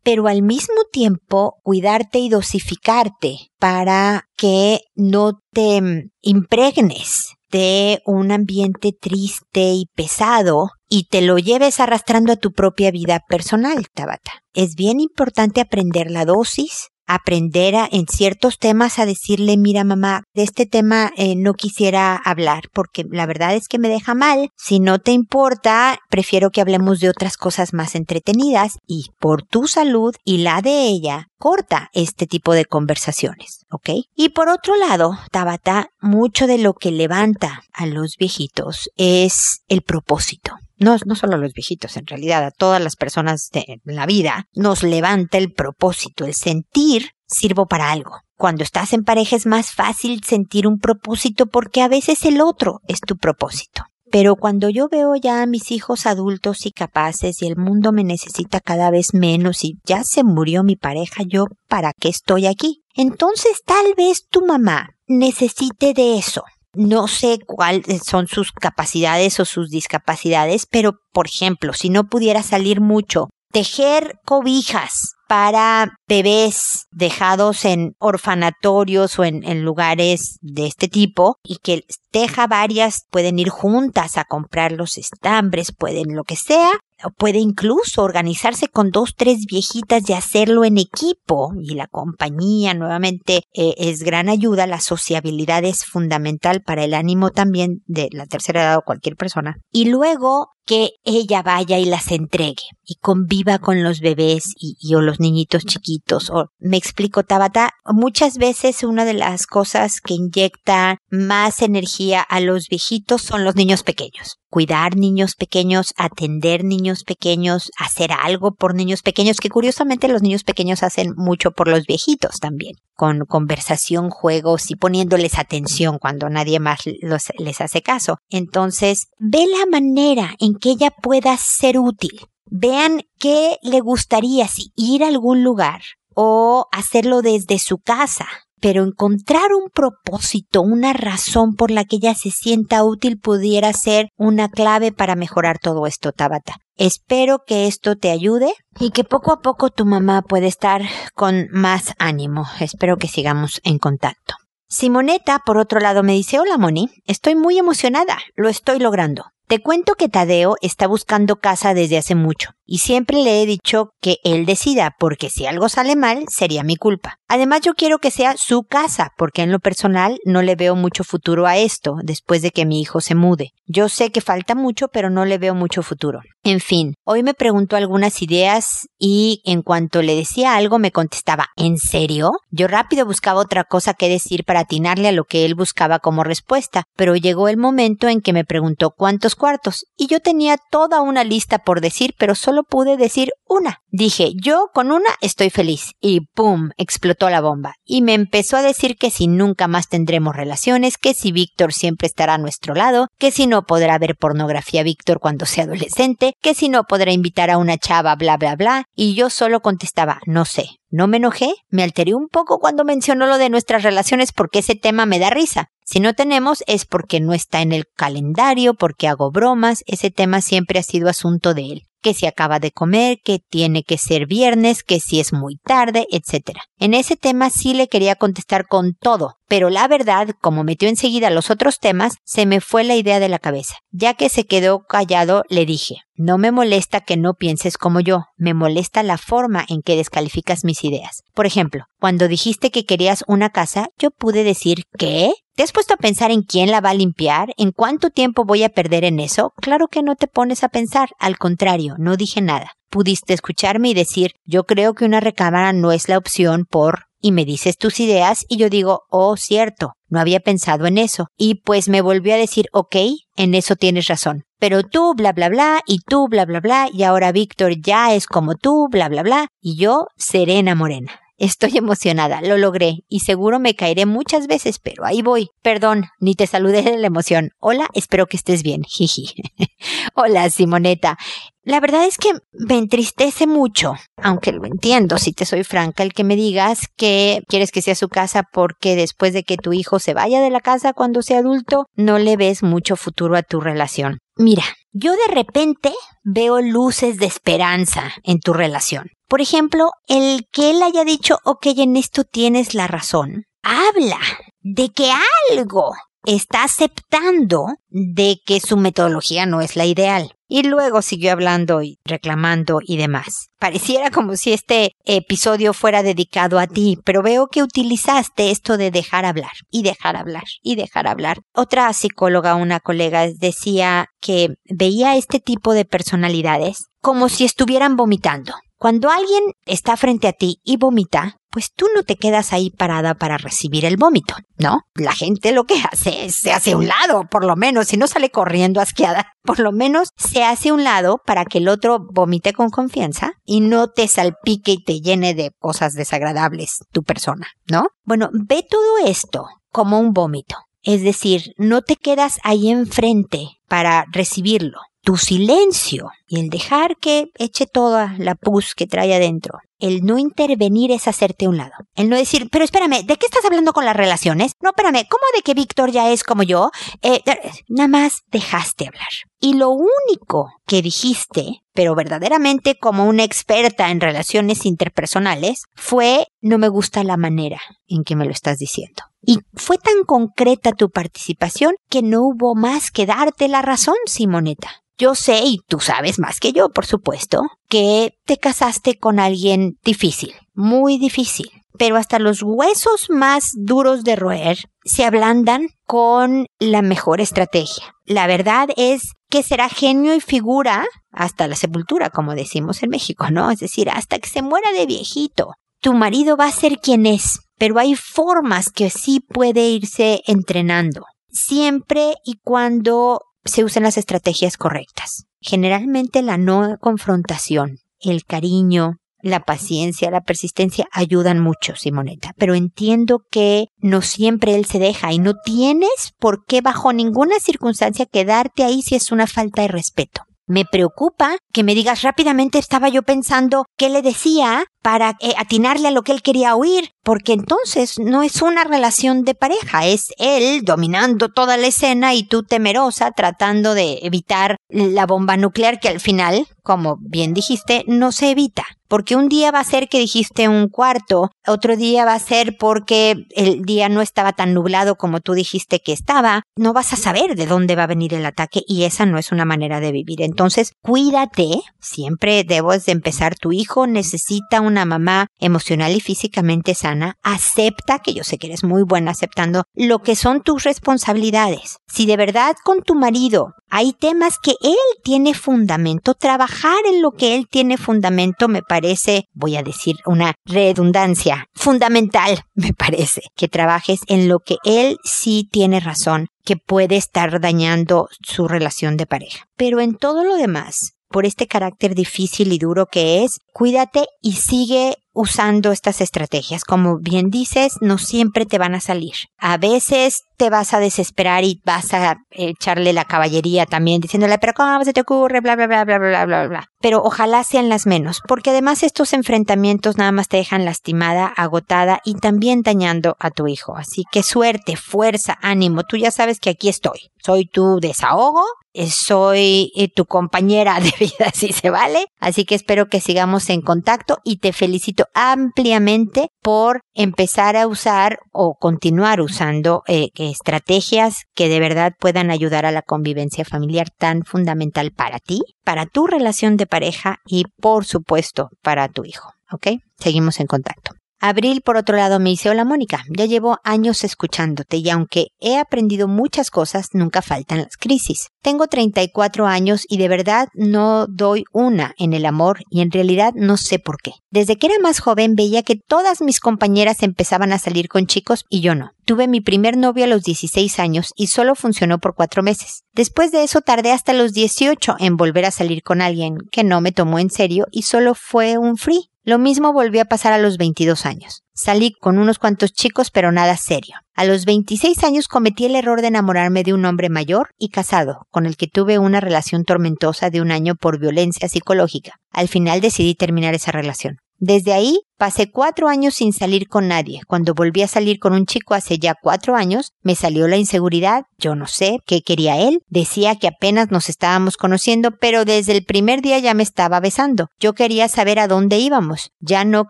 pero 0.03 0.27
al 0.27 0.41
mismo 0.41 0.83
tiempo 0.91 1.59
cuidarte 1.63 2.19
y 2.19 2.29
dosificarte 2.29 3.51
para 3.59 4.29
que 4.35 4.81
no 4.95 5.39
te 5.51 6.09
impregnes 6.21 7.35
de 7.51 8.01
un 8.05 8.31
ambiente 8.31 8.91
triste 8.99 9.73
y 9.73 9.85
pesado 9.93 10.69
y 10.89 11.07
te 11.09 11.21
lo 11.21 11.37
lleves 11.37 11.79
arrastrando 11.79 12.33
a 12.33 12.37
tu 12.37 12.51
propia 12.53 12.91
vida 12.91 13.21
personal, 13.27 13.87
Tabata. 13.93 14.43
Es 14.53 14.75
bien 14.75 14.99
importante 14.99 15.61
aprender 15.61 16.09
la 16.09 16.25
dosis, 16.25 16.89
aprender 17.13 17.75
a, 17.75 17.89
en 17.91 18.07
ciertos 18.07 18.57
temas 18.57 18.99
a 18.99 19.05
decirle, 19.05 19.57
mira 19.57 19.83
mamá, 19.83 20.23
de 20.33 20.43
este 20.43 20.65
tema 20.65 21.11
eh, 21.17 21.35
no 21.35 21.53
quisiera 21.53 22.15
hablar 22.15 22.63
porque 22.73 23.05
la 23.09 23.25
verdad 23.25 23.55
es 23.55 23.67
que 23.67 23.79
me 23.79 23.89
deja 23.89 24.15
mal. 24.15 24.49
Si 24.55 24.79
no 24.79 24.99
te 24.99 25.11
importa, 25.11 25.99
prefiero 26.09 26.51
que 26.51 26.61
hablemos 26.61 26.99
de 26.99 27.09
otras 27.09 27.37
cosas 27.37 27.73
más 27.73 27.95
entretenidas 27.95 28.77
y 28.87 29.09
por 29.19 29.43
tu 29.43 29.67
salud 29.67 30.15
y 30.23 30.39
la 30.39 30.61
de 30.61 30.87
ella, 30.87 31.27
corta 31.37 31.89
este 31.93 32.27
tipo 32.27 32.53
de 32.53 32.65
conversaciones, 32.65 33.65
¿ok? 33.71 33.89
Y 34.15 34.29
por 34.29 34.47
otro 34.49 34.77
lado, 34.77 35.17
Tabata, 35.31 35.89
mucho 35.99 36.47
de 36.47 36.59
lo 36.59 36.73
que 36.73 36.91
levanta 36.91 37.63
a 37.73 37.85
los 37.87 38.15
viejitos 38.17 38.89
es 38.95 39.61
el 39.67 39.81
propósito 39.81 40.53
no, 40.81 40.97
no 41.05 41.15
solo 41.15 41.35
a 41.35 41.37
los 41.37 41.53
viejitos, 41.53 41.95
en 41.95 42.07
realidad 42.07 42.43
a 42.43 42.51
todas 42.51 42.81
las 42.81 42.95
personas 42.95 43.49
de 43.53 43.79
la 43.85 44.05
vida, 44.05 44.47
nos 44.53 44.83
levanta 44.83 45.37
el 45.37 45.53
propósito, 45.53 46.25
el 46.25 46.33
sentir 46.33 47.11
sirvo 47.27 47.67
para 47.67 47.91
algo. 47.91 48.19
Cuando 48.35 48.63
estás 48.63 48.93
en 48.93 49.03
pareja 49.03 49.35
es 49.35 49.45
más 49.45 49.71
fácil 49.71 50.23
sentir 50.23 50.67
un 50.67 50.79
propósito 50.79 51.45
porque 51.45 51.81
a 51.81 51.87
veces 51.87 52.25
el 52.25 52.41
otro 52.41 52.81
es 52.87 52.99
tu 52.99 53.15
propósito. 53.15 53.83
Pero 54.11 54.35
cuando 54.35 54.69
yo 54.69 54.89
veo 54.89 55.15
ya 55.15 55.41
a 55.41 55.45
mis 55.45 55.71
hijos 55.71 56.05
adultos 56.05 56.65
y 56.65 56.71
capaces 56.71 57.41
y 57.41 57.47
el 57.47 57.55
mundo 57.55 57.93
me 57.93 58.03
necesita 58.03 58.59
cada 58.59 58.89
vez 58.89 59.13
menos 59.13 59.63
y 59.63 59.77
ya 59.85 60.03
se 60.03 60.23
murió 60.23 60.63
mi 60.63 60.75
pareja, 60.75 61.23
yo 61.25 61.45
para 61.69 61.93
qué 61.93 62.09
estoy 62.09 62.47
aquí? 62.47 62.83
Entonces 62.93 63.61
tal 63.65 63.93
vez 63.95 64.25
tu 64.27 64.45
mamá 64.45 64.89
necesite 65.07 65.93
de 65.93 66.17
eso, 66.17 66.43
no 66.73 67.07
sé 67.07 67.39
cuáles 67.45 68.03
son 68.05 68.27
sus 68.27 68.51
capacidades 68.51 69.39
o 69.39 69.45
sus 69.45 69.69
discapacidades, 69.69 70.65
pero 70.65 70.93
por 71.11 71.27
ejemplo, 71.27 71.73
si 71.73 71.89
no 71.89 72.05
pudiera 72.05 72.43
salir 72.43 72.81
mucho, 72.81 73.29
tejer 73.51 74.19
cobijas 74.25 75.15
para 75.27 75.93
bebés 76.07 76.87
dejados 76.91 77.63
en 77.63 77.93
orfanatorios 77.99 79.17
o 79.19 79.23
en, 79.23 79.43
en, 79.43 79.63
lugares 79.63 80.37
de 80.41 80.67
este 80.67 80.87
tipo 80.87 81.37
y 81.43 81.57
que 81.57 81.85
teja 82.11 82.47
varias, 82.47 83.05
pueden 83.09 83.39
ir 83.39 83.49
juntas 83.49 84.17
a 84.17 84.25
comprar 84.25 84.73
los 84.73 84.97
estambres, 84.97 85.71
pueden 85.71 86.15
lo 86.15 86.23
que 86.23 86.35
sea, 86.35 86.71
puede 87.17 87.39
incluso 87.39 88.03
organizarse 88.03 88.67
con 88.67 88.91
dos, 88.91 89.13
tres 89.15 89.45
viejitas 89.45 90.09
y 90.09 90.13
hacerlo 90.13 90.63
en 90.63 90.77
equipo. 90.77 91.51
Y 91.61 91.75
la 91.75 91.87
compañía 91.87 92.73
nuevamente 92.73 93.43
eh, 93.53 93.73
es 93.77 94.03
gran 94.03 94.29
ayuda. 94.29 94.67
La 94.67 94.79
sociabilidad 94.79 95.63
es 95.63 95.85
fundamental 95.85 96.61
para 96.61 96.83
el 96.83 96.93
ánimo 96.93 97.31
también 97.31 97.83
de 97.85 98.09
la 98.11 98.25
tercera 98.25 98.63
edad 98.63 98.77
o 98.77 98.83
cualquier 98.83 99.15
persona. 99.15 99.57
Y 99.71 99.85
luego 99.85 100.49
que 100.65 100.91
ella 101.03 101.41
vaya 101.41 101.79
y 101.79 101.85
las 101.85 102.11
entregue 102.11 102.63
y 102.83 102.95
conviva 102.95 103.59
con 103.59 103.83
los 103.83 103.99
bebés 103.99 104.43
y, 104.57 104.93
o 104.95 105.01
los 105.01 105.19
niñitos 105.19 105.65
chiquitos. 105.65 106.29
O 106.29 106.49
me 106.59 106.77
explico, 106.77 107.23
Tabata, 107.23 107.71
muchas 107.85 108.37
veces 108.37 108.83
una 108.83 109.05
de 109.05 109.13
las 109.13 109.47
cosas 109.47 110.01
que 110.01 110.13
inyecta 110.13 110.97
más 111.09 111.61
energía 111.61 112.21
a 112.21 112.39
los 112.39 112.67
viejitos 112.67 113.21
son 113.21 113.43
los 113.43 113.55
niños 113.55 113.83
pequeños 113.83 114.41
cuidar 114.51 114.97
niños 114.97 115.35
pequeños, 115.35 115.93
atender 115.95 116.65
niños 116.65 117.05
pequeños, 117.05 117.71
hacer 117.79 118.11
algo 118.11 118.53
por 118.53 118.75
niños 118.75 119.01
pequeños, 119.01 119.37
que 119.37 119.49
curiosamente 119.49 120.09
los 120.09 120.21
niños 120.21 120.43
pequeños 120.43 120.83
hacen 120.83 121.13
mucho 121.15 121.51
por 121.51 121.69
los 121.69 121.85
viejitos 121.85 122.39
también, 122.41 122.75
con 122.95 123.25
conversación, 123.25 124.09
juegos 124.09 124.69
y 124.69 124.75
poniéndoles 124.75 125.39
atención 125.39 125.97
cuando 125.99 126.29
nadie 126.29 126.59
más 126.59 126.81
los, 127.01 127.31
les 127.37 127.61
hace 127.61 127.81
caso. 127.81 128.17
Entonces, 128.29 129.07
ve 129.17 129.45
la 129.47 129.65
manera 129.65 130.35
en 130.39 130.55
que 130.55 130.71
ella 130.71 130.91
pueda 130.91 131.35
ser 131.37 131.79
útil. 131.79 132.21
Vean 132.45 133.01
qué 133.17 133.57
le 133.61 133.79
gustaría 133.79 134.47
si 134.47 134.71
ir 134.75 135.03
a 135.03 135.07
algún 135.07 135.43
lugar 135.43 135.81
o 136.13 136.67
hacerlo 136.71 137.21
desde 137.21 137.59
su 137.59 137.77
casa 137.77 138.27
pero 138.61 138.83
encontrar 138.83 139.53
un 139.53 139.69
propósito, 139.69 140.61
una 140.61 140.93
razón 140.93 141.55
por 141.55 141.71
la 141.71 141.83
que 141.83 141.97
ella 141.97 142.13
se 142.13 142.29
sienta 142.29 142.83
útil 142.83 143.19
pudiera 143.19 143.73
ser 143.73 144.09
una 144.17 144.49
clave 144.49 144.91
para 144.91 145.15
mejorar 145.15 145.57
todo 145.59 145.87
esto, 145.87 146.11
Tabata. 146.11 146.57
Espero 146.83 147.43
que 147.45 147.67
esto 147.67 147.95
te 147.95 148.09
ayude 148.09 148.55
y 148.79 148.89
que 148.89 149.03
poco 149.03 149.31
a 149.31 149.41
poco 149.41 149.69
tu 149.69 149.85
mamá 149.85 150.23
pueda 150.23 150.47
estar 150.47 150.81
con 151.13 151.47
más 151.51 151.93
ánimo. 151.99 152.47
Espero 152.59 152.97
que 152.97 153.07
sigamos 153.07 153.61
en 153.63 153.77
contacto. 153.77 154.33
Simoneta, 154.67 155.43
por 155.45 155.59
otro 155.59 155.79
lado, 155.79 156.01
me 156.01 156.13
dice, 156.13 156.39
hola 156.39 156.57
Moni, 156.57 156.89
estoy 157.05 157.35
muy 157.35 157.59
emocionada, 157.59 158.17
lo 158.35 158.49
estoy 158.49 158.79
logrando. 158.79 159.25
Te 159.51 159.59
cuento 159.59 159.95
que 159.95 160.07
Tadeo 160.07 160.55
está 160.61 160.87
buscando 160.87 161.41
casa 161.41 161.73
desde 161.73 161.97
hace 161.97 162.15
mucho 162.15 162.51
y 162.71 162.77
siempre 162.77 163.21
le 163.21 163.43
he 163.43 163.45
dicho 163.45 163.89
que 163.99 164.19
él 164.23 164.45
decida 164.45 164.95
porque 164.97 165.29
si 165.29 165.45
algo 165.45 165.67
sale 165.67 165.97
mal 165.97 166.23
sería 166.29 166.63
mi 166.63 166.77
culpa. 166.77 167.17
Además 167.27 167.59
yo 167.59 167.73
quiero 167.73 167.99
que 167.99 168.11
sea 168.11 168.35
su 168.37 168.63
casa 168.63 169.11
porque 169.17 169.41
en 169.41 169.51
lo 169.51 169.59
personal 169.59 170.19
no 170.23 170.41
le 170.41 170.55
veo 170.55 170.77
mucho 170.77 171.03
futuro 171.03 171.47
a 171.47 171.57
esto 171.57 171.95
después 172.01 172.41
de 172.41 172.51
que 172.51 172.65
mi 172.65 172.79
hijo 172.79 173.01
se 173.01 173.13
mude. 173.13 173.49
Yo 173.65 173.89
sé 173.89 174.11
que 174.11 174.21
falta 174.21 174.55
mucho 174.55 174.87
pero 174.87 175.09
no 175.09 175.25
le 175.25 175.37
veo 175.37 175.53
mucho 175.53 175.83
futuro. 175.83 176.21
En 176.43 176.61
fin, 176.61 176.93
hoy 177.03 177.21
me 177.21 177.33
preguntó 177.33 177.75
algunas 177.75 178.21
ideas 178.21 178.87
y 178.97 179.41
en 179.43 179.63
cuanto 179.63 180.01
le 180.01 180.15
decía 180.15 180.55
algo 180.55 180.79
me 180.79 180.91
contestaba 180.91 181.47
¿En 181.57 181.77
serio? 181.77 182.31
Yo 182.51 182.69
rápido 182.69 183.05
buscaba 183.05 183.41
otra 183.41 183.65
cosa 183.65 183.95
que 183.95 184.07
decir 184.07 184.45
para 184.45 184.61
atinarle 184.61 185.09
a 185.09 185.13
lo 185.13 185.25
que 185.25 185.43
él 185.43 185.55
buscaba 185.55 185.99
como 185.99 186.23
respuesta, 186.23 186.83
pero 186.95 187.17
llegó 187.17 187.49
el 187.49 187.57
momento 187.57 188.07
en 188.07 188.21
que 188.21 188.31
me 188.31 188.45
preguntó 188.45 188.91
cuántos 188.91 189.35
cuartos 189.41 189.85
y 189.97 190.05
yo 190.05 190.19
tenía 190.19 190.57
toda 190.69 191.01
una 191.01 191.23
lista 191.23 191.57
por 191.57 191.81
decir 191.81 192.13
pero 192.19 192.35
solo 192.35 192.61
pude 192.63 192.95
decir 192.95 193.31
una. 193.47 193.79
Dije, 193.89 194.33
yo 194.35 194.67
con 194.75 194.91
una 194.91 195.09
estoy 195.19 195.49
feliz. 195.49 195.93
Y 195.99 196.27
¡pum! 196.35 196.69
explotó 196.77 197.27
la 197.31 197.41
bomba. 197.41 197.73
Y 197.83 198.03
me 198.03 198.13
empezó 198.13 198.57
a 198.57 198.61
decir 198.61 198.95
que 198.97 199.09
si 199.09 199.27
nunca 199.27 199.67
más 199.67 199.89
tendremos 199.89 200.35
relaciones, 200.35 200.99
que 200.99 201.15
si 201.15 201.31
Víctor 201.31 201.73
siempre 201.73 202.05
estará 202.05 202.35
a 202.35 202.37
nuestro 202.37 202.75
lado, 202.75 203.07
que 203.17 203.31
si 203.31 203.47
no 203.47 203.63
podrá 203.63 203.97
ver 203.97 204.15
pornografía 204.15 204.83
Víctor 204.83 205.19
cuando 205.19 205.47
sea 205.47 205.63
adolescente, 205.63 206.35
que 206.41 206.53
si 206.53 206.69
no 206.69 206.83
podrá 206.83 207.11
invitar 207.11 207.49
a 207.49 207.57
una 207.57 207.79
chava, 207.79 208.15
bla, 208.15 208.37
bla, 208.37 208.55
bla. 208.55 208.83
Y 208.95 209.15
yo 209.15 209.31
solo 209.31 209.61
contestaba, 209.61 210.19
no 210.27 210.45
sé. 210.45 210.80
No 210.91 211.07
me 211.07 211.17
enojé, 211.17 211.53
me 211.69 211.83
alteré 211.83 212.13
un 212.13 212.27
poco 212.27 212.59
cuando 212.59 212.83
mencionó 212.83 213.25
lo 213.25 213.37
de 213.37 213.49
nuestras 213.49 213.81
relaciones 213.81 214.33
porque 214.33 214.59
ese 214.59 214.75
tema 214.75 215.05
me 215.05 215.19
da 215.19 215.29
risa. 215.29 215.69
Si 215.85 216.01
no 216.01 216.13
tenemos 216.13 216.63
es 216.67 216.85
porque 216.85 217.21
no 217.21 217.33
está 217.33 217.61
en 217.61 217.71
el 217.71 217.85
calendario, 217.95 218.73
porque 218.73 219.07
hago 219.07 219.31
bromas, 219.31 219.83
ese 219.87 220.11
tema 220.11 220.41
siempre 220.41 220.79
ha 220.79 220.83
sido 220.83 221.09
asunto 221.09 221.53
de 221.53 221.61
él 221.63 221.81
que 222.01 222.13
si 222.13 222.25
acaba 222.25 222.59
de 222.59 222.71
comer, 222.71 223.19
que 223.23 223.39
tiene 223.39 223.83
que 223.83 223.97
ser 223.97 224.25
viernes, 224.25 224.83
que 224.83 224.99
si 224.99 225.19
es 225.19 225.33
muy 225.33 225.57
tarde, 225.57 226.07
etc. 226.09 226.57
En 226.79 226.93
ese 226.93 227.15
tema 227.15 227.49
sí 227.49 227.73
le 227.73 227.87
quería 227.87 228.15
contestar 228.15 228.67
con 228.67 228.95
todo, 228.95 229.35
pero 229.51 229.69
la 229.69 229.85
verdad, 229.89 230.29
como 230.39 230.63
metió 230.63 230.87
enseguida 230.87 231.29
los 231.29 231.49
otros 231.51 231.79
temas, 231.79 232.13
se 232.23 232.45
me 232.45 232.61
fue 232.61 232.85
la 232.85 232.95
idea 232.95 233.19
de 233.19 233.27
la 233.27 233.37
cabeza. 233.37 233.75
Ya 233.91 234.13
que 234.13 234.29
se 234.29 234.45
quedó 234.45 234.85
callado, 234.87 235.43
le 235.49 235.65
dije, 235.65 235.95
no 236.15 236.37
me 236.37 236.53
molesta 236.53 237.01
que 237.01 237.17
no 237.17 237.33
pienses 237.33 237.77
como 237.77 237.99
yo, 237.99 238.23
me 238.37 238.53
molesta 238.53 239.03
la 239.03 239.17
forma 239.17 239.65
en 239.67 239.81
que 239.81 239.97
descalificas 239.97 240.63
mis 240.63 240.85
ideas. 240.85 241.23
Por 241.33 241.47
ejemplo, 241.47 241.83
cuando 241.99 242.29
dijiste 242.29 242.71
que 242.71 242.85
querías 242.85 243.25
una 243.27 243.49
casa, 243.49 243.89
yo 243.99 244.11
pude 244.11 244.45
decir, 244.45 244.83
¿qué? 244.97 245.33
¿Te 245.57 245.63
has 245.63 245.73
puesto 245.73 245.95
a 245.95 245.97
pensar 245.97 246.31
en 246.31 246.43
quién 246.43 246.71
la 246.71 246.79
va 246.79 246.91
a 246.91 246.93
limpiar? 246.93 247.49
¿En 247.57 247.73
cuánto 247.73 248.09
tiempo 248.09 248.45
voy 248.45 248.63
a 248.63 248.69
perder 248.69 249.03
en 249.03 249.19
eso? 249.19 249.51
Claro 249.57 249.89
que 249.89 250.01
no 250.01 250.15
te 250.15 250.27
pones 250.27 250.63
a 250.63 250.69
pensar, 250.69 251.09
al 251.19 251.37
contrario, 251.37 251.95
no 251.97 252.15
dije 252.15 252.39
nada. 252.39 252.71
Pudiste 252.89 253.33
escucharme 253.33 253.89
y 253.89 253.93
decir, 253.95 254.31
yo 254.45 254.63
creo 254.63 254.93
que 254.93 255.03
una 255.03 255.19
recámara 255.19 255.73
no 255.73 255.91
es 255.91 256.07
la 256.07 256.17
opción 256.17 256.63
por 256.63 257.10
y 257.21 257.31
me 257.31 257.45
dices 257.45 257.77
tus 257.77 257.99
ideas 257.99 258.45
y 258.49 258.57
yo 258.57 258.69
digo, 258.69 259.03
oh, 259.09 259.37
cierto, 259.37 259.93
no 260.09 260.19
había 260.19 260.39
pensado 260.39 260.85
en 260.85 260.97
eso. 260.97 261.27
Y 261.37 261.55
pues 261.55 261.87
me 261.87 262.01
volvió 262.01 262.33
a 262.33 262.37
decir, 262.37 262.65
ok, 262.73 262.95
en 263.35 263.55
eso 263.55 263.75
tienes 263.75 264.07
razón. 264.07 264.43
Pero 264.59 264.83
tú, 264.83 265.13
bla, 265.15 265.31
bla, 265.33 265.49
bla, 265.49 265.81
y 265.87 265.99
tú, 265.99 266.27
bla, 266.27 266.45
bla, 266.45 266.59
bla, 266.59 266.89
y 266.91 267.03
ahora 267.03 267.31
Víctor 267.31 267.73
ya 267.79 268.13
es 268.13 268.27
como 268.27 268.55
tú, 268.55 268.87
bla, 268.91 269.09
bla, 269.09 269.23
bla, 269.23 269.47
y 269.61 269.75
yo, 269.75 270.07
Serena 270.17 270.75
Morena. 270.75 271.21
Estoy 271.41 271.75
emocionada, 271.75 272.39
lo 272.43 272.55
logré 272.55 272.99
y 273.09 273.21
seguro 273.21 273.59
me 273.59 273.73
caeré 273.73 274.05
muchas 274.05 274.45
veces, 274.45 274.77
pero 274.77 275.05
ahí 275.05 275.23
voy. 275.23 275.49
Perdón, 275.63 276.05
ni 276.19 276.35
te 276.35 276.45
saludé 276.45 276.83
de 276.83 276.99
la 276.99 277.07
emoción. 277.07 277.49
Hola, 277.59 277.87
espero 277.95 278.27
que 278.27 278.37
estés 278.37 278.61
bien. 278.61 278.83
Jiji. 278.83 279.33
Hola, 280.13 280.51
Simoneta. 280.51 281.17
La 281.63 281.79
verdad 281.79 282.05
es 282.05 282.17
que 282.17 282.31
me 282.53 282.77
entristece 282.77 283.45
mucho, 283.45 283.93
aunque 284.17 284.51
lo 284.51 284.65
entiendo, 284.65 285.19
si 285.19 285.31
te 285.31 285.45
soy 285.45 285.63
franca, 285.63 286.01
el 286.01 286.13
que 286.13 286.23
me 286.23 286.35
digas 286.35 286.87
que 286.97 287.43
quieres 287.47 287.71
que 287.71 287.83
sea 287.83 287.93
su 287.93 288.09
casa 288.09 288.43
porque 288.51 288.95
después 288.95 289.33
de 289.33 289.43
que 289.43 289.57
tu 289.57 289.71
hijo 289.71 289.99
se 289.99 290.15
vaya 290.15 290.41
de 290.41 290.49
la 290.49 290.59
casa 290.59 290.93
cuando 290.93 291.21
sea 291.21 291.39
adulto, 291.39 291.85
no 291.95 292.17
le 292.17 292.35
ves 292.35 292.63
mucho 292.63 292.95
futuro 292.95 293.35
a 293.35 293.43
tu 293.43 293.61
relación. 293.61 294.17
Mira, 294.37 294.63
yo 294.91 295.11
de 295.11 295.33
repente 295.33 295.93
veo 296.23 296.61
luces 296.61 297.17
de 297.17 297.27
esperanza 297.27 298.11
en 298.23 298.39
tu 298.39 298.53
relación. 298.53 299.11
Por 299.27 299.39
ejemplo, 299.39 299.91
el 300.07 300.47
que 300.51 300.71
él 300.71 300.81
haya 300.81 301.03
dicho, 301.05 301.37
ok, 301.43 301.67
en 301.77 301.95
esto 301.95 302.23
tienes 302.23 302.73
la 302.73 302.87
razón, 302.87 303.45
habla 303.61 304.19
de 304.61 304.89
que 304.89 305.11
algo 305.51 305.93
está 306.25 306.63
aceptando 306.63 307.67
de 307.89 308.37
que 308.45 308.59
su 308.59 308.77
metodología 308.77 309.45
no 309.45 309.61
es 309.61 309.75
la 309.75 309.85
ideal. 309.85 310.33
Y 310.47 310.63
luego 310.63 311.01
siguió 311.01 311.31
hablando 311.31 311.81
y 311.81 311.97
reclamando 312.03 312.79
y 312.85 312.97
demás. 312.97 313.47
Pareciera 313.57 314.11
como 314.11 314.35
si 314.35 314.51
este 314.51 314.91
episodio 315.05 315.73
fuera 315.73 316.03
dedicado 316.03 316.59
a 316.59 316.67
ti, 316.67 316.97
pero 317.05 317.21
veo 317.21 317.47
que 317.47 317.63
utilizaste 317.63 318.51
esto 318.51 318.75
de 318.75 318.91
dejar 318.91 319.23
hablar 319.23 319.53
y 319.69 319.83
dejar 319.83 320.17
hablar 320.17 320.43
y 320.61 320.75
dejar 320.75 321.07
hablar. 321.07 321.39
Otra 321.53 321.91
psicóloga, 321.93 322.55
una 322.55 322.81
colega, 322.81 323.27
decía 323.29 324.07
que 324.19 324.49
veía 324.65 325.15
este 325.15 325.39
tipo 325.39 325.73
de 325.73 325.85
personalidades 325.85 326.87
como 327.01 327.29
si 327.29 327.45
estuvieran 327.45 327.95
vomitando. 327.95 328.53
Cuando 328.77 329.09
alguien 329.09 329.43
está 329.65 329.95
frente 329.95 330.27
a 330.27 330.33
ti 330.33 330.59
y 330.63 330.77
vomita, 330.77 331.37
pues 331.51 331.71
tú 331.75 331.87
no 331.95 332.03
te 332.03 332.15
quedas 332.15 332.53
ahí 332.53 332.69
parada 332.69 333.13
para 333.13 333.37
recibir 333.37 333.85
el 333.85 333.97
vómito, 333.97 334.35
¿no? 334.57 334.81
La 334.95 335.11
gente 335.11 335.51
lo 335.51 335.65
que 335.65 335.75
hace 335.91 336.25
es 336.25 336.35
se 336.35 336.51
hace 336.51 336.75
un 336.75 336.87
lado, 336.87 337.25
por 337.29 337.45
lo 337.45 337.55
menos, 337.55 337.87
si 337.87 337.97
no 337.97 338.07
sale 338.07 338.31
corriendo 338.31 338.81
asqueada, 338.81 339.33
por 339.43 339.59
lo 339.59 339.71
menos 339.71 340.09
se 340.17 340.43
hace 340.43 340.71
un 340.71 340.83
lado 340.83 341.21
para 341.25 341.45
que 341.45 341.59
el 341.59 341.67
otro 341.67 341.99
vomite 341.99 342.53
con 342.53 342.69
confianza 342.69 343.33
y 343.45 343.59
no 343.59 343.89
te 343.89 344.07
salpique 344.07 344.71
y 344.71 344.83
te 344.83 345.01
llene 345.01 345.33
de 345.33 345.51
cosas 345.59 345.93
desagradables 345.93 346.79
tu 346.91 347.03
persona, 347.03 347.47
¿no? 347.69 347.87
Bueno, 348.03 348.29
ve 348.31 348.65
todo 348.67 349.05
esto 349.05 349.45
como 349.71 349.99
un 349.99 350.13
vómito. 350.13 350.55
Es 350.83 351.03
decir, 351.03 351.53
no 351.57 351.83
te 351.83 351.95
quedas 351.95 352.39
ahí 352.43 352.69
enfrente 352.69 353.47
para 353.67 354.05
recibirlo 354.11 354.79
tu 355.03 355.17
silencio 355.17 356.09
y 356.27 356.39
el 356.39 356.49
dejar 356.49 356.97
que 356.97 357.31
eche 357.35 357.65
toda 357.65 358.15
la 358.17 358.35
pus 358.35 358.75
que 358.75 358.87
trae 358.87 359.13
adentro, 359.13 359.59
el 359.81 360.05
no 360.05 360.19
intervenir 360.19 360.91
es 360.91 361.07
hacerte 361.07 361.47
un 361.47 361.57
lado. 361.57 361.73
El 361.95 362.07
no 362.07 362.15
decir, 362.15 362.47
pero 362.51 362.63
espérame, 362.63 363.03
¿de 363.03 363.17
qué 363.17 363.25
estás 363.25 363.43
hablando 363.43 363.73
con 363.73 363.83
las 363.83 363.95
relaciones? 363.95 364.53
No, 364.61 364.69
espérame, 364.69 365.07
¿cómo 365.09 365.23
de 365.35 365.41
que 365.41 365.55
Víctor 365.55 365.91
ya 365.91 366.11
es 366.11 366.23
como 366.23 366.43
yo? 366.43 366.69
Eh, 367.01 367.21
nada 367.67 367.87
más 367.87 368.21
dejaste 368.31 368.87
hablar. 368.87 369.09
Y 369.39 369.55
lo 369.55 369.71
único 369.71 370.51
que 370.67 370.83
dijiste, 370.83 371.63
pero 371.73 371.95
verdaderamente 371.95 372.77
como 372.79 373.05
una 373.05 373.23
experta 373.23 373.89
en 373.89 374.01
relaciones 374.01 374.67
interpersonales, 374.67 375.63
fue, 375.75 376.27
no 376.41 376.59
me 376.59 376.69
gusta 376.69 377.03
la 377.03 377.17
manera 377.17 377.59
en 377.87 378.03
que 378.03 378.15
me 378.15 378.25
lo 378.25 378.31
estás 378.31 378.59
diciendo. 378.59 379.03
Y 379.23 379.39
fue 379.55 379.77
tan 379.77 380.03
concreta 380.05 380.71
tu 380.73 380.89
participación 380.89 381.73
que 381.89 382.03
no 382.03 382.21
hubo 382.21 382.55
más 382.55 382.91
que 382.91 383.07
darte 383.07 383.47
la 383.47 383.63
razón, 383.63 383.95
Simoneta. 384.05 384.80
Yo 385.01 385.15
sé, 385.15 385.39
y 385.45 385.57
tú 385.67 385.79
sabes 385.79 386.19
más 386.19 386.39
que 386.39 386.53
yo, 386.53 386.69
por 386.69 386.85
supuesto, 386.85 387.41
que 387.67 388.13
te 388.25 388.37
casaste 388.37 388.99
con 388.99 389.19
alguien 389.19 389.79
difícil, 389.83 390.35
muy 390.53 390.99
difícil. 390.99 391.49
pero 391.77 391.97
hasta 391.97 392.19
los 392.19 392.43
huesos 392.43 393.09
más 393.09 393.53
duros 393.55 394.03
de 394.03 394.15
roer 394.15 394.59
se 394.83 395.03
ablandan 395.03 395.69
con 395.85 396.45
la 396.59 396.83
mejor 396.83 397.21
estrategia. 397.21 397.95
La 398.05 398.27
verdad 398.27 398.69
es 398.77 399.13
que 399.31 399.41
será 399.41 399.67
genio 399.67 400.13
y 400.13 400.21
figura 400.21 400.85
hasta 401.11 401.47
la 401.47 401.55
sepultura, 401.55 402.11
como 402.11 402.35
decimos 402.35 402.83
en 402.83 402.91
México, 402.91 403.31
¿no? 403.31 403.49
Es 403.49 403.59
decir, 403.59 403.89
hasta 403.89 404.19
que 404.19 404.29
se 404.29 404.43
muera 404.43 404.71
de 404.73 404.85
viejito. 404.85 405.53
Tu 405.81 405.93
marido 405.93 406.37
va 406.37 406.45
a 406.45 406.51
ser 406.51 406.77
quien 406.77 407.07
es, 407.07 407.39
pero 407.57 407.79
hay 407.79 407.95
formas 407.95 408.69
que 408.69 408.91
sí 408.91 409.19
puede 409.19 409.67
irse 409.67 410.21
entrenando, 410.27 411.05
siempre 411.31 412.13
y 412.23 412.35
cuando 412.43 413.21
se 413.45 413.63
usen 413.63 413.83
las 413.83 413.97
estrategias 413.97 414.57
correctas. 414.57 415.25
Generalmente 415.39 416.21
la 416.21 416.37
no 416.37 416.77
confrontación, 416.79 417.77
el 417.99 418.25
cariño, 418.25 418.97
la 419.21 419.41
paciencia, 419.41 420.11
la 420.11 420.21
persistencia 420.21 420.87
ayudan 420.91 421.39
mucho, 421.39 421.75
Simoneta, 421.75 422.33
pero 422.37 422.55
entiendo 422.55 423.19
que 423.29 423.67
no 423.77 424.01
siempre 424.01 424.55
él 424.55 424.65
se 424.65 424.79
deja 424.79 425.13
y 425.13 425.19
no 425.19 425.33
tienes 425.43 426.13
por 426.19 426.45
qué 426.45 426.61
bajo 426.61 426.93
ninguna 426.93 427.39
circunstancia 427.39 428.05
quedarte 428.05 428.63
ahí 428.63 428.81
si 428.81 428.95
es 428.95 429.11
una 429.11 429.27
falta 429.27 429.61
de 429.61 429.67
respeto. 429.67 430.23
Me 430.47 430.65
preocupa 430.65 431.37
que 431.53 431.63
me 431.63 431.75
digas 431.75 432.01
rápidamente 432.01 432.57
estaba 432.57 432.89
yo 432.89 433.03
pensando 433.03 433.65
qué 433.77 433.89
le 433.89 434.01
decía 434.01 434.65
para 434.81 435.17
eh, 435.19 435.33
atinarle 435.37 435.87
a 435.87 435.91
lo 435.91 436.01
que 436.01 436.11
él 436.11 436.21
quería 436.21 436.55
oír, 436.55 436.91
porque 437.03 437.33
entonces 437.33 437.99
no 437.99 438.23
es 438.23 438.41
una 438.41 438.63
relación 438.63 439.23
de 439.23 439.35
pareja, 439.35 439.87
es 439.87 440.13
él 440.17 440.61
dominando 440.63 441.29
toda 441.29 441.57
la 441.57 441.67
escena 441.67 442.13
y 442.13 442.23
tú 442.23 442.43
temerosa 442.43 443.11
tratando 443.11 443.73
de 443.73 443.99
evitar 444.03 444.57
la 444.69 445.05
bomba 445.05 445.37
nuclear 445.37 445.79
que 445.79 445.89
al 445.89 445.99
final, 445.99 446.47
como 446.63 446.97
bien 446.99 447.33
dijiste, 447.33 447.83
no 447.87 448.11
se 448.11 448.31
evita. 448.31 448.65
Porque 448.87 449.15
un 449.15 449.29
día 449.29 449.51
va 449.51 449.61
a 449.61 449.63
ser 449.63 449.87
que 449.87 449.99
dijiste 449.99 450.49
un 450.49 450.67
cuarto, 450.67 451.31
otro 451.47 451.77
día 451.77 452.03
va 452.03 452.13
a 452.13 452.19
ser 452.19 452.57
porque 452.57 453.25
el 453.37 453.61
día 453.61 453.87
no 453.87 454.01
estaba 454.01 454.33
tan 454.33 454.53
nublado 454.53 454.95
como 454.95 455.21
tú 455.21 455.31
dijiste 455.31 455.79
que 455.79 455.93
estaba, 455.93 456.43
no 456.57 456.73
vas 456.73 456.91
a 456.91 456.97
saber 456.97 457.35
de 457.37 457.45
dónde 457.45 457.77
va 457.77 457.83
a 457.83 457.87
venir 457.87 458.13
el 458.13 458.25
ataque 458.25 458.63
y 458.67 458.83
esa 458.83 459.05
no 459.05 459.17
es 459.17 459.31
una 459.31 459.45
manera 459.45 459.79
de 459.79 459.93
vivir. 459.93 460.21
Entonces, 460.21 460.73
cuídate, 460.81 461.61
siempre 461.79 462.43
debes 462.43 462.85
de 462.85 462.91
empezar, 462.91 463.37
tu 463.37 463.53
hijo 463.53 463.87
necesita 463.87 464.59
un 464.59 464.70
una 464.71 464.85
mamá 464.85 465.27
emocional 465.39 465.95
y 465.95 465.99
físicamente 465.99 466.73
sana, 466.73 467.15
acepta, 467.21 467.99
que 467.99 468.13
yo 468.13 468.23
sé 468.23 468.37
que 468.37 468.47
eres 468.47 468.63
muy 468.63 468.83
buena 468.83 469.11
aceptando, 469.11 469.63
lo 469.75 469.99
que 469.99 470.15
son 470.15 470.41
tus 470.41 470.63
responsabilidades. 470.63 471.77
Si 471.87 472.05
de 472.05 472.17
verdad 472.17 472.55
con 472.63 472.81
tu 472.81 472.95
marido 472.95 473.53
hay 473.69 473.93
temas 473.93 474.35
que 474.41 474.55
él 474.61 474.75
tiene 475.03 475.33
fundamento, 475.33 476.13
trabajar 476.13 476.79
en 476.91 477.01
lo 477.01 477.11
que 477.11 477.35
él 477.35 477.47
tiene 477.49 477.77
fundamento 477.77 478.47
me 478.47 478.61
parece, 478.61 479.25
voy 479.33 479.55
a 479.55 479.63
decir 479.63 479.97
una 480.05 480.33
redundancia, 480.45 481.45
fundamental 481.53 482.41
me 482.53 482.73
parece, 482.73 483.21
que 483.35 483.47
trabajes 483.47 484.01
en 484.07 484.27
lo 484.27 484.39
que 484.39 484.57
él 484.63 484.97
sí 485.03 485.47
tiene 485.51 485.79
razón, 485.79 486.27
que 486.43 486.57
puede 486.57 486.97
estar 486.97 487.39
dañando 487.39 488.07
su 488.21 488.47
relación 488.47 488.97
de 488.97 489.05
pareja. 489.05 489.45
Pero 489.55 489.79
en 489.79 489.95
todo 489.95 490.23
lo 490.23 490.35
demás, 490.35 490.93
por 491.11 491.25
este 491.25 491.47
carácter 491.47 491.95
difícil 491.95 492.53
y 492.53 492.57
duro 492.57 492.85
que 492.85 493.23
es, 493.23 493.39
cuídate 493.53 494.05
y 494.21 494.33
sigue 494.33 494.95
usando 495.13 495.71
estas 495.71 496.01
estrategias. 496.01 496.63
Como 496.63 496.97
bien 496.97 497.29
dices, 497.29 497.73
no 497.81 497.97
siempre 497.97 498.45
te 498.45 498.57
van 498.57 498.75
a 498.75 498.79
salir. 498.79 499.13
A 499.37 499.57
veces 499.57 500.23
te 500.37 500.49
vas 500.49 500.73
a 500.73 500.79
desesperar 500.79 501.43
y 501.43 501.61
vas 501.65 501.93
a 501.93 502.17
echarle 502.31 502.93
la 502.93 503.05
caballería 503.05 503.65
también 503.65 504.01
diciéndole, 504.01 504.37
pero 504.39 504.53
¿cómo 504.53 504.83
se 504.83 504.93
te 504.93 505.01
ocurre? 505.01 505.41
Bla, 505.41 505.55
bla, 505.55 505.67
bla, 505.67 505.83
bla, 505.85 505.99
bla, 505.99 506.25
bla, 506.25 506.47
bla. 506.47 506.65
Pero 506.79 507.03
ojalá 507.03 507.43
sean 507.43 507.69
las 507.69 507.85
menos, 507.85 508.21
porque 508.27 508.49
además 508.49 508.83
estos 508.83 509.13
enfrentamientos 509.13 509.97
nada 509.97 510.11
más 510.11 510.29
te 510.29 510.37
dejan 510.37 510.65
lastimada, 510.65 511.27
agotada 511.27 511.99
y 512.05 512.15
también 512.15 512.61
dañando 512.61 513.17
a 513.19 513.29
tu 513.31 513.47
hijo. 513.47 513.75
Así 513.75 514.03
que 514.11 514.23
suerte, 514.23 514.77
fuerza, 514.77 515.37
ánimo. 515.41 515.83
Tú 515.83 515.97
ya 515.97 516.09
sabes 516.09 516.39
que 516.39 516.49
aquí 516.49 516.69
estoy. 516.69 517.11
Soy 517.23 517.45
tu 517.45 517.79
desahogo, 517.79 518.43
eh, 518.73 518.89
soy 518.89 519.71
eh, 519.75 519.89
tu 519.93 520.05
compañera 520.05 520.79
de 520.79 520.93
vida, 520.99 521.31
si 521.33 521.51
se 521.51 521.69
vale. 521.69 522.05
Así 522.19 522.45
que 522.45 522.55
espero 522.55 522.87
que 522.87 523.01
sigamos 523.01 523.49
en 523.49 523.61
contacto 523.61 524.19
y 524.23 524.37
te 524.37 524.53
felicito 524.53 525.05
ampliamente 525.13 526.29
por 526.41 526.81
empezar 526.93 527.57
a 527.57 527.67
usar 527.67 528.19
o 528.31 528.55
continuar 528.55 529.21
usando 529.21 529.83
eh, 529.87 530.09
estrategias 530.15 531.23
que 531.35 531.49
de 531.49 531.59
verdad 531.59 531.93
puedan 531.99 532.31
ayudar 532.31 532.65
a 532.65 532.71
la 532.71 532.81
convivencia 532.81 533.45
familiar 533.45 533.89
tan 533.97 534.23
fundamental 534.23 534.91
para 534.91 535.19
ti, 535.19 535.41
para 535.63 535.85
tu 535.85 536.07
relación 536.07 536.57
de 536.57 536.67
pareja 536.67 537.17
y 537.25 537.45
por 537.61 537.85
supuesto 537.85 538.49
para 538.61 538.87
tu 538.87 539.03
hijo. 539.05 539.31
¿Ok? 539.51 539.67
Seguimos 539.97 540.39
en 540.39 540.47
contacto. 540.47 541.00
Abril, 541.23 541.61
por 541.61 541.77
otro 541.77 541.97
lado, 541.97 542.19
me 542.19 542.31
dice, 542.31 542.49
hola 542.49 542.65
Mónica, 542.65 543.03
ya 543.07 543.25
llevo 543.25 543.59
años 543.63 544.03
escuchándote 544.03 544.77
y 544.77 544.89
aunque 544.89 545.27
he 545.39 545.59
aprendido 545.59 546.07
muchas 546.07 546.49
cosas, 546.49 546.87
nunca 546.93 547.21
faltan 547.21 547.59
las 547.59 547.77
crisis. 547.77 548.29
Tengo 548.41 548.65
34 548.67 549.45
años 549.45 549.85
y 549.87 549.97
de 549.97 550.07
verdad 550.07 550.47
no 550.55 551.05
doy 551.07 551.43
una 551.53 551.93
en 551.99 552.13
el 552.13 552.25
amor 552.25 552.61
y 552.71 552.81
en 552.81 552.89
realidad 552.89 553.33
no 553.35 553.55
sé 553.55 553.77
por 553.77 554.01
qué. 554.01 554.13
Desde 554.31 554.55
que 554.55 554.65
era 554.65 554.79
más 554.81 554.99
joven 554.99 555.35
veía 555.35 555.61
que 555.61 555.75
todas 555.75 556.21
mis 556.21 556.39
compañeras 556.39 557.03
empezaban 557.03 557.53
a 557.53 557.59
salir 557.59 557.87
con 557.87 558.07
chicos 558.07 558.45
y 558.49 558.61
yo 558.61 558.73
no. 558.73 558.93
Tuve 559.05 559.27
mi 559.27 559.41
primer 559.41 559.77
novio 559.77 560.05
a 560.05 560.07
los 560.07 560.23
16 560.23 560.79
años 560.79 561.13
y 561.15 561.27
solo 561.27 561.53
funcionó 561.53 561.99
por 561.99 562.15
cuatro 562.15 562.41
meses. 562.41 562.83
Después 562.93 563.31
de 563.31 563.43
eso 563.43 563.61
tardé 563.61 563.91
hasta 563.91 564.13
los 564.13 564.33
18 564.33 564.95
en 564.99 565.17
volver 565.17 565.45
a 565.45 565.51
salir 565.51 565.83
con 565.83 566.01
alguien 566.01 566.37
que 566.51 566.63
no 566.63 566.81
me 566.81 566.91
tomó 566.91 567.19
en 567.19 567.29
serio 567.29 567.67
y 567.71 567.83
solo 567.83 568.15
fue 568.15 568.57
un 568.57 568.77
free. 568.77 569.11
Lo 569.23 569.37
mismo 569.37 569.71
volvió 569.71 570.01
a 570.01 570.05
pasar 570.05 570.33
a 570.33 570.39
los 570.39 570.57
22 570.57 571.05
años. 571.05 571.43
Salí 571.63 571.91
con 571.91 572.17
unos 572.17 572.39
cuantos 572.39 572.73
chicos, 572.73 573.11
pero 573.11 573.31
nada 573.31 573.55
serio. 573.55 573.97
A 574.15 574.25
los 574.25 574.45
26 574.45 575.03
años 575.03 575.27
cometí 575.27 575.65
el 575.65 575.75
error 575.75 576.01
de 576.01 576.07
enamorarme 576.07 576.63
de 576.63 576.73
un 576.73 576.83
hombre 576.85 577.07
mayor 577.07 577.49
y 577.59 577.69
casado, 577.69 578.25
con 578.31 578.47
el 578.47 578.57
que 578.57 578.65
tuve 578.65 578.97
una 578.97 579.19
relación 579.19 579.63
tormentosa 579.63 580.31
de 580.31 580.41
un 580.41 580.49
año 580.49 580.73
por 580.73 580.99
violencia 580.99 581.47
psicológica. 581.47 582.15
Al 582.31 582.47
final 582.47 582.81
decidí 582.81 583.13
terminar 583.13 583.53
esa 583.53 583.71
relación. 583.71 584.17
Desde 584.39 584.73
ahí 584.73 585.01
pasé 585.21 585.51
cuatro 585.51 585.87
años 585.87 586.15
sin 586.15 586.33
salir 586.33 586.67
con 586.67 586.87
nadie. 586.87 587.21
Cuando 587.27 587.53
volví 587.53 587.83
a 587.83 587.87
salir 587.87 588.17
con 588.17 588.33
un 588.33 588.47
chico 588.47 588.73
hace 588.73 588.97
ya 588.97 589.13
cuatro 589.13 589.55
años, 589.55 589.91
me 590.01 590.15
salió 590.15 590.47
la 590.47 590.57
inseguridad. 590.57 591.25
Yo 591.37 591.53
no 591.53 591.67
sé 591.67 591.99
qué 592.07 592.23
quería 592.23 592.57
él. 592.57 592.79
Decía 592.87 593.35
que 593.35 593.47
apenas 593.47 593.91
nos 593.91 594.09
estábamos 594.09 594.57
conociendo, 594.57 595.11
pero 595.11 595.45
desde 595.45 595.73
el 595.73 595.85
primer 595.85 596.23
día 596.23 596.39
ya 596.39 596.55
me 596.55 596.63
estaba 596.63 596.99
besando. 596.99 597.49
Yo 597.59 597.73
quería 597.73 598.07
saber 598.07 598.39
a 598.39 598.47
dónde 598.47 598.79
íbamos. 598.79 599.29
Ya 599.39 599.63
no 599.63 599.89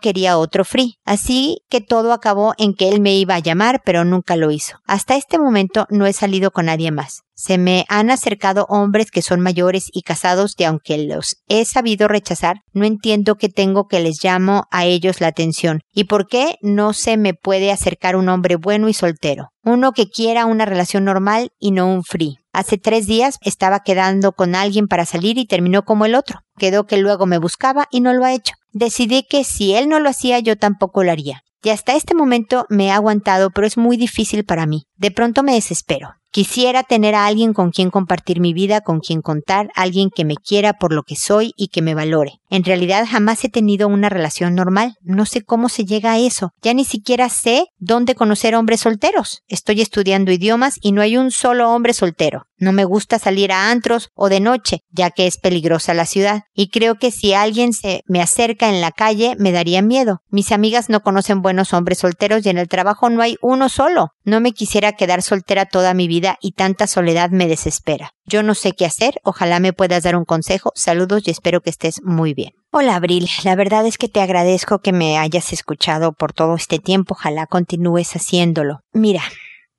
quería 0.00 0.36
otro 0.36 0.66
free. 0.66 0.96
Así 1.06 1.62
que 1.70 1.80
todo 1.80 2.12
acabó 2.12 2.52
en 2.58 2.74
que 2.74 2.90
él 2.90 3.00
me 3.00 3.16
iba 3.16 3.34
a 3.34 3.38
llamar, 3.38 3.80
pero 3.86 4.04
nunca 4.04 4.36
lo 4.36 4.50
hizo. 4.50 4.80
Hasta 4.84 5.16
este 5.16 5.38
momento 5.38 5.86
no 5.88 6.04
he 6.04 6.12
salido 6.12 6.50
con 6.50 6.66
nadie 6.66 6.90
más. 6.90 7.22
Se 7.34 7.56
me 7.56 7.86
han 7.88 8.10
acercado 8.10 8.66
hombres 8.68 9.10
que 9.10 9.22
son 9.22 9.40
mayores 9.40 9.88
y 9.92 10.02
casados 10.02 10.54
y 10.58 10.64
aunque 10.64 10.98
los 10.98 11.38
he 11.48 11.64
sabido 11.64 12.06
rechazar, 12.06 12.58
no 12.72 12.84
entiendo 12.84 13.36
que 13.36 13.48
tengo 13.48 13.88
que 13.88 14.00
les 14.00 14.22
llamo 14.22 14.66
a 14.70 14.84
ellos 14.84 15.21
la 15.22 15.28
atención 15.28 15.80
y 15.94 16.04
por 16.04 16.26
qué 16.26 16.56
no 16.60 16.92
se 16.92 17.16
me 17.16 17.32
puede 17.32 17.72
acercar 17.72 18.16
un 18.16 18.28
hombre 18.28 18.56
bueno 18.56 18.90
y 18.90 18.92
soltero. 18.92 19.48
Uno 19.64 19.92
que 19.92 20.10
quiera 20.10 20.44
una 20.44 20.66
relación 20.66 21.04
normal 21.04 21.50
y 21.58 21.70
no 21.70 21.86
un 21.86 22.04
free. 22.04 22.36
Hace 22.52 22.76
tres 22.76 23.06
días 23.06 23.38
estaba 23.40 23.80
quedando 23.80 24.32
con 24.32 24.54
alguien 24.54 24.86
para 24.86 25.06
salir 25.06 25.38
y 25.38 25.46
terminó 25.46 25.84
como 25.84 26.04
el 26.04 26.14
otro. 26.14 26.40
Quedó 26.58 26.86
que 26.86 26.98
luego 26.98 27.24
me 27.24 27.38
buscaba 27.38 27.86
y 27.90 28.00
no 28.00 28.12
lo 28.12 28.24
ha 28.24 28.34
hecho. 28.34 28.52
Decidí 28.72 29.22
que 29.22 29.44
si 29.44 29.74
él 29.74 29.88
no 29.88 30.00
lo 30.00 30.10
hacía 30.10 30.38
yo 30.40 30.56
tampoco 30.56 31.02
lo 31.02 31.12
haría. 31.12 31.42
Y 31.62 31.70
hasta 31.70 31.94
este 31.94 32.14
momento 32.14 32.66
me 32.68 32.86
he 32.86 32.90
aguantado, 32.90 33.50
pero 33.50 33.66
es 33.66 33.78
muy 33.78 33.96
difícil 33.96 34.44
para 34.44 34.66
mí. 34.66 34.84
De 34.96 35.10
pronto 35.10 35.42
me 35.42 35.54
desespero. 35.54 36.16
Quisiera 36.32 36.82
tener 36.82 37.14
a 37.14 37.26
alguien 37.26 37.52
con 37.52 37.72
quien 37.72 37.90
compartir 37.90 38.40
mi 38.40 38.54
vida, 38.54 38.80
con 38.80 39.00
quien 39.00 39.20
contar, 39.20 39.68
alguien 39.74 40.08
que 40.08 40.24
me 40.24 40.36
quiera 40.36 40.72
por 40.72 40.94
lo 40.94 41.02
que 41.02 41.14
soy 41.14 41.52
y 41.58 41.68
que 41.68 41.82
me 41.82 41.94
valore. 41.94 42.40
En 42.48 42.64
realidad 42.64 43.06
jamás 43.06 43.44
he 43.44 43.50
tenido 43.50 43.86
una 43.86 44.08
relación 44.08 44.54
normal. 44.54 44.94
No 45.02 45.26
sé 45.26 45.42
cómo 45.42 45.68
se 45.68 45.84
llega 45.84 46.12
a 46.12 46.18
eso. 46.18 46.52
Ya 46.62 46.72
ni 46.72 46.86
siquiera 46.86 47.28
sé 47.28 47.66
dónde 47.78 48.14
conocer 48.14 48.54
hombres 48.54 48.80
solteros. 48.80 49.42
Estoy 49.46 49.82
estudiando 49.82 50.32
idiomas 50.32 50.78
y 50.80 50.92
no 50.92 51.02
hay 51.02 51.18
un 51.18 51.30
solo 51.32 51.70
hombre 51.70 51.92
soltero. 51.92 52.44
No 52.56 52.72
me 52.72 52.84
gusta 52.84 53.18
salir 53.18 53.50
a 53.52 53.70
antros 53.70 54.10
o 54.14 54.28
de 54.28 54.38
noche, 54.38 54.82
ya 54.90 55.10
que 55.10 55.26
es 55.26 55.36
peligrosa 55.36 55.94
la 55.94 56.06
ciudad. 56.06 56.42
Y 56.54 56.68
creo 56.68 56.94
que 56.94 57.10
si 57.10 57.34
alguien 57.34 57.72
se 57.72 58.02
me 58.06 58.22
acerca 58.22 58.68
en 58.68 58.80
la 58.80 58.92
calle, 58.92 59.34
me 59.36 59.50
daría 59.50 59.82
miedo. 59.82 60.20
Mis 60.30 60.52
amigas 60.52 60.88
no 60.88 61.00
conocen 61.00 61.42
buenos 61.42 61.72
hombres 61.72 61.98
solteros 61.98 62.46
y 62.46 62.50
en 62.50 62.58
el 62.58 62.68
trabajo 62.68 63.10
no 63.10 63.20
hay 63.20 63.36
uno 63.42 63.68
solo. 63.68 64.10
No 64.24 64.40
me 64.40 64.52
quisiera 64.52 64.92
quedar 64.92 65.20
soltera 65.22 65.66
toda 65.66 65.94
mi 65.94 66.06
vida 66.06 66.38
y 66.40 66.52
tanta 66.52 66.86
soledad 66.86 67.30
me 67.30 67.48
desespera. 67.48 68.12
Yo 68.24 68.44
no 68.44 68.54
sé 68.54 68.72
qué 68.72 68.86
hacer, 68.86 69.14
ojalá 69.24 69.58
me 69.58 69.72
puedas 69.72 70.04
dar 70.04 70.14
un 70.14 70.24
consejo. 70.24 70.70
Saludos 70.76 71.22
y 71.26 71.32
espero 71.32 71.60
que 71.60 71.70
estés 71.70 72.00
muy 72.04 72.32
bien. 72.32 72.52
Hola 72.70 72.94
Abril, 72.94 73.28
la 73.42 73.56
verdad 73.56 73.84
es 73.84 73.98
que 73.98 74.08
te 74.08 74.20
agradezco 74.20 74.78
que 74.78 74.92
me 74.92 75.18
hayas 75.18 75.52
escuchado 75.52 76.12
por 76.12 76.32
todo 76.32 76.54
este 76.54 76.78
tiempo, 76.78 77.14
ojalá 77.14 77.46
continúes 77.46 78.14
haciéndolo. 78.14 78.78
Mira, 78.92 79.22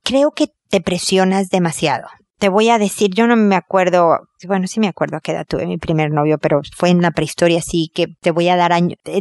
creo 0.02 0.32
que 0.32 0.48
te 0.68 0.82
presionas 0.82 1.48
demasiado. 1.48 2.06
Te 2.38 2.50
voy 2.50 2.68
a 2.68 2.78
decir, 2.78 3.10
yo 3.14 3.26
no 3.26 3.36
me 3.36 3.56
acuerdo, 3.56 4.18
bueno, 4.46 4.66
sí 4.66 4.78
me 4.78 4.88
acuerdo 4.88 5.16
a 5.16 5.20
qué 5.20 5.32
edad 5.32 5.46
tuve 5.48 5.66
mi 5.66 5.78
primer 5.78 6.10
novio, 6.10 6.36
pero 6.36 6.60
fue 6.76 6.90
en 6.90 7.00
la 7.00 7.12
prehistoria, 7.12 7.60
así 7.60 7.90
que 7.94 8.08
te 8.20 8.30
voy 8.30 8.48
a 8.48 8.56
dar 8.56 8.72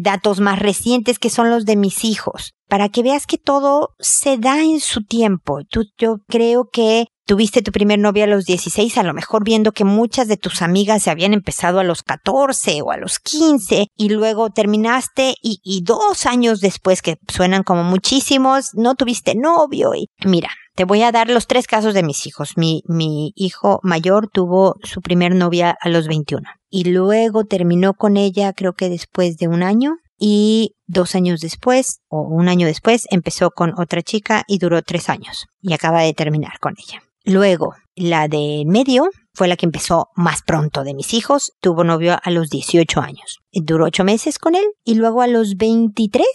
datos 0.02 0.42
más 0.42 0.60
recientes 0.60 1.20
que 1.20 1.30
son 1.30 1.50
los 1.50 1.64
de 1.66 1.78
mis 1.78 2.04
hijos 2.04 2.54
para 2.74 2.90
que 2.90 3.04
veas 3.04 3.28
que 3.28 3.38
todo 3.38 3.90
se 4.00 4.40
da 4.40 4.64
en 4.64 4.80
su 4.80 5.04
tiempo. 5.04 5.60
Tú, 5.70 5.86
yo 5.96 6.18
creo 6.28 6.70
que 6.74 7.06
Tuviste 7.26 7.62
tu 7.62 7.72
primer 7.72 8.00
novio 8.00 8.26
a 8.26 8.28
los 8.28 8.44
16, 8.44 8.98
a 8.98 9.04
lo 9.04 9.14
mejor 9.14 9.46
viendo 9.46 9.72
que 9.72 9.86
muchas 9.86 10.28
de 10.28 10.36
tus 10.36 10.62
amigas 10.62 11.04
se 11.04 11.10
habían 11.10 11.34
empezado 11.34 11.80
a 11.80 11.86
los 11.86 12.04
14 12.04 12.82
o 12.82 12.92
a 12.92 12.98
los 12.98 13.20
15 13.20 13.88
y 13.96 14.10
luego 14.10 14.50
terminaste 14.50 15.36
y, 15.42 15.62
y 15.64 15.84
dos 15.84 16.26
años 16.26 16.60
después, 16.60 17.02
que 17.02 17.16
suenan 17.32 17.64
como 17.64 17.84
muchísimos, 17.84 18.72
no 18.74 18.96
tuviste 18.96 19.36
novio 19.36 19.96
y 19.96 20.10
mira, 20.26 20.50
te 20.76 20.84
voy 20.84 21.04
a 21.04 21.14
dar 21.14 21.30
los 21.30 21.48
tres 21.48 21.66
casos 21.66 21.94
de 21.94 22.04
mis 22.04 22.28
hijos. 22.28 22.58
Mi, 22.58 22.84
mi 22.88 23.32
hijo 23.36 23.80
mayor 23.84 24.28
tuvo 24.28 24.76
su 24.84 25.00
primer 25.00 25.34
novia 25.34 25.78
a 25.80 25.88
los 25.88 26.10
21 26.10 26.46
y 26.70 26.86
luego 26.86 27.46
terminó 27.46 27.94
con 27.94 28.18
ella 28.18 28.52
creo 28.52 28.74
que 28.74 28.90
después 28.90 29.38
de 29.38 29.48
un 29.48 29.64
año 29.64 29.96
y 30.18 30.76
dos 30.86 31.16
años 31.16 31.42
después 31.42 32.00
o 32.08 32.22
un 32.22 32.48
año 32.48 32.68
después 32.68 33.08
empezó 33.10 33.52
con 33.52 33.74
otra 33.80 34.02
chica 34.02 34.44
y 34.48 34.60
duró 34.60 34.82
tres 34.82 35.10
años 35.10 35.48
y 35.62 35.74
acaba 35.74 36.02
de 36.02 36.14
terminar 36.14 36.60
con 36.60 36.76
ella. 36.78 37.02
Luego, 37.26 37.74
la 37.96 38.28
de 38.28 38.64
medio 38.68 39.10
fue 39.34 39.48
la 39.48 39.56
que 39.56 39.66
empezó 39.66 40.10
más 40.16 40.42
pronto 40.44 40.84
de 40.84 40.94
mis 40.94 41.14
hijos. 41.14 41.54
Tuvo 41.62 41.84
novio 41.84 42.18
a 42.22 42.32
los 42.32 42.50
18 42.50 43.00
años. 43.00 43.40
Duró 43.54 43.86
ocho 43.86 44.04
meses 44.04 44.40
con 44.40 44.56
él 44.56 44.66
y 44.84 44.96
luego 44.96 45.22
a 45.22 45.28
los 45.28 45.56
23 45.56 46.26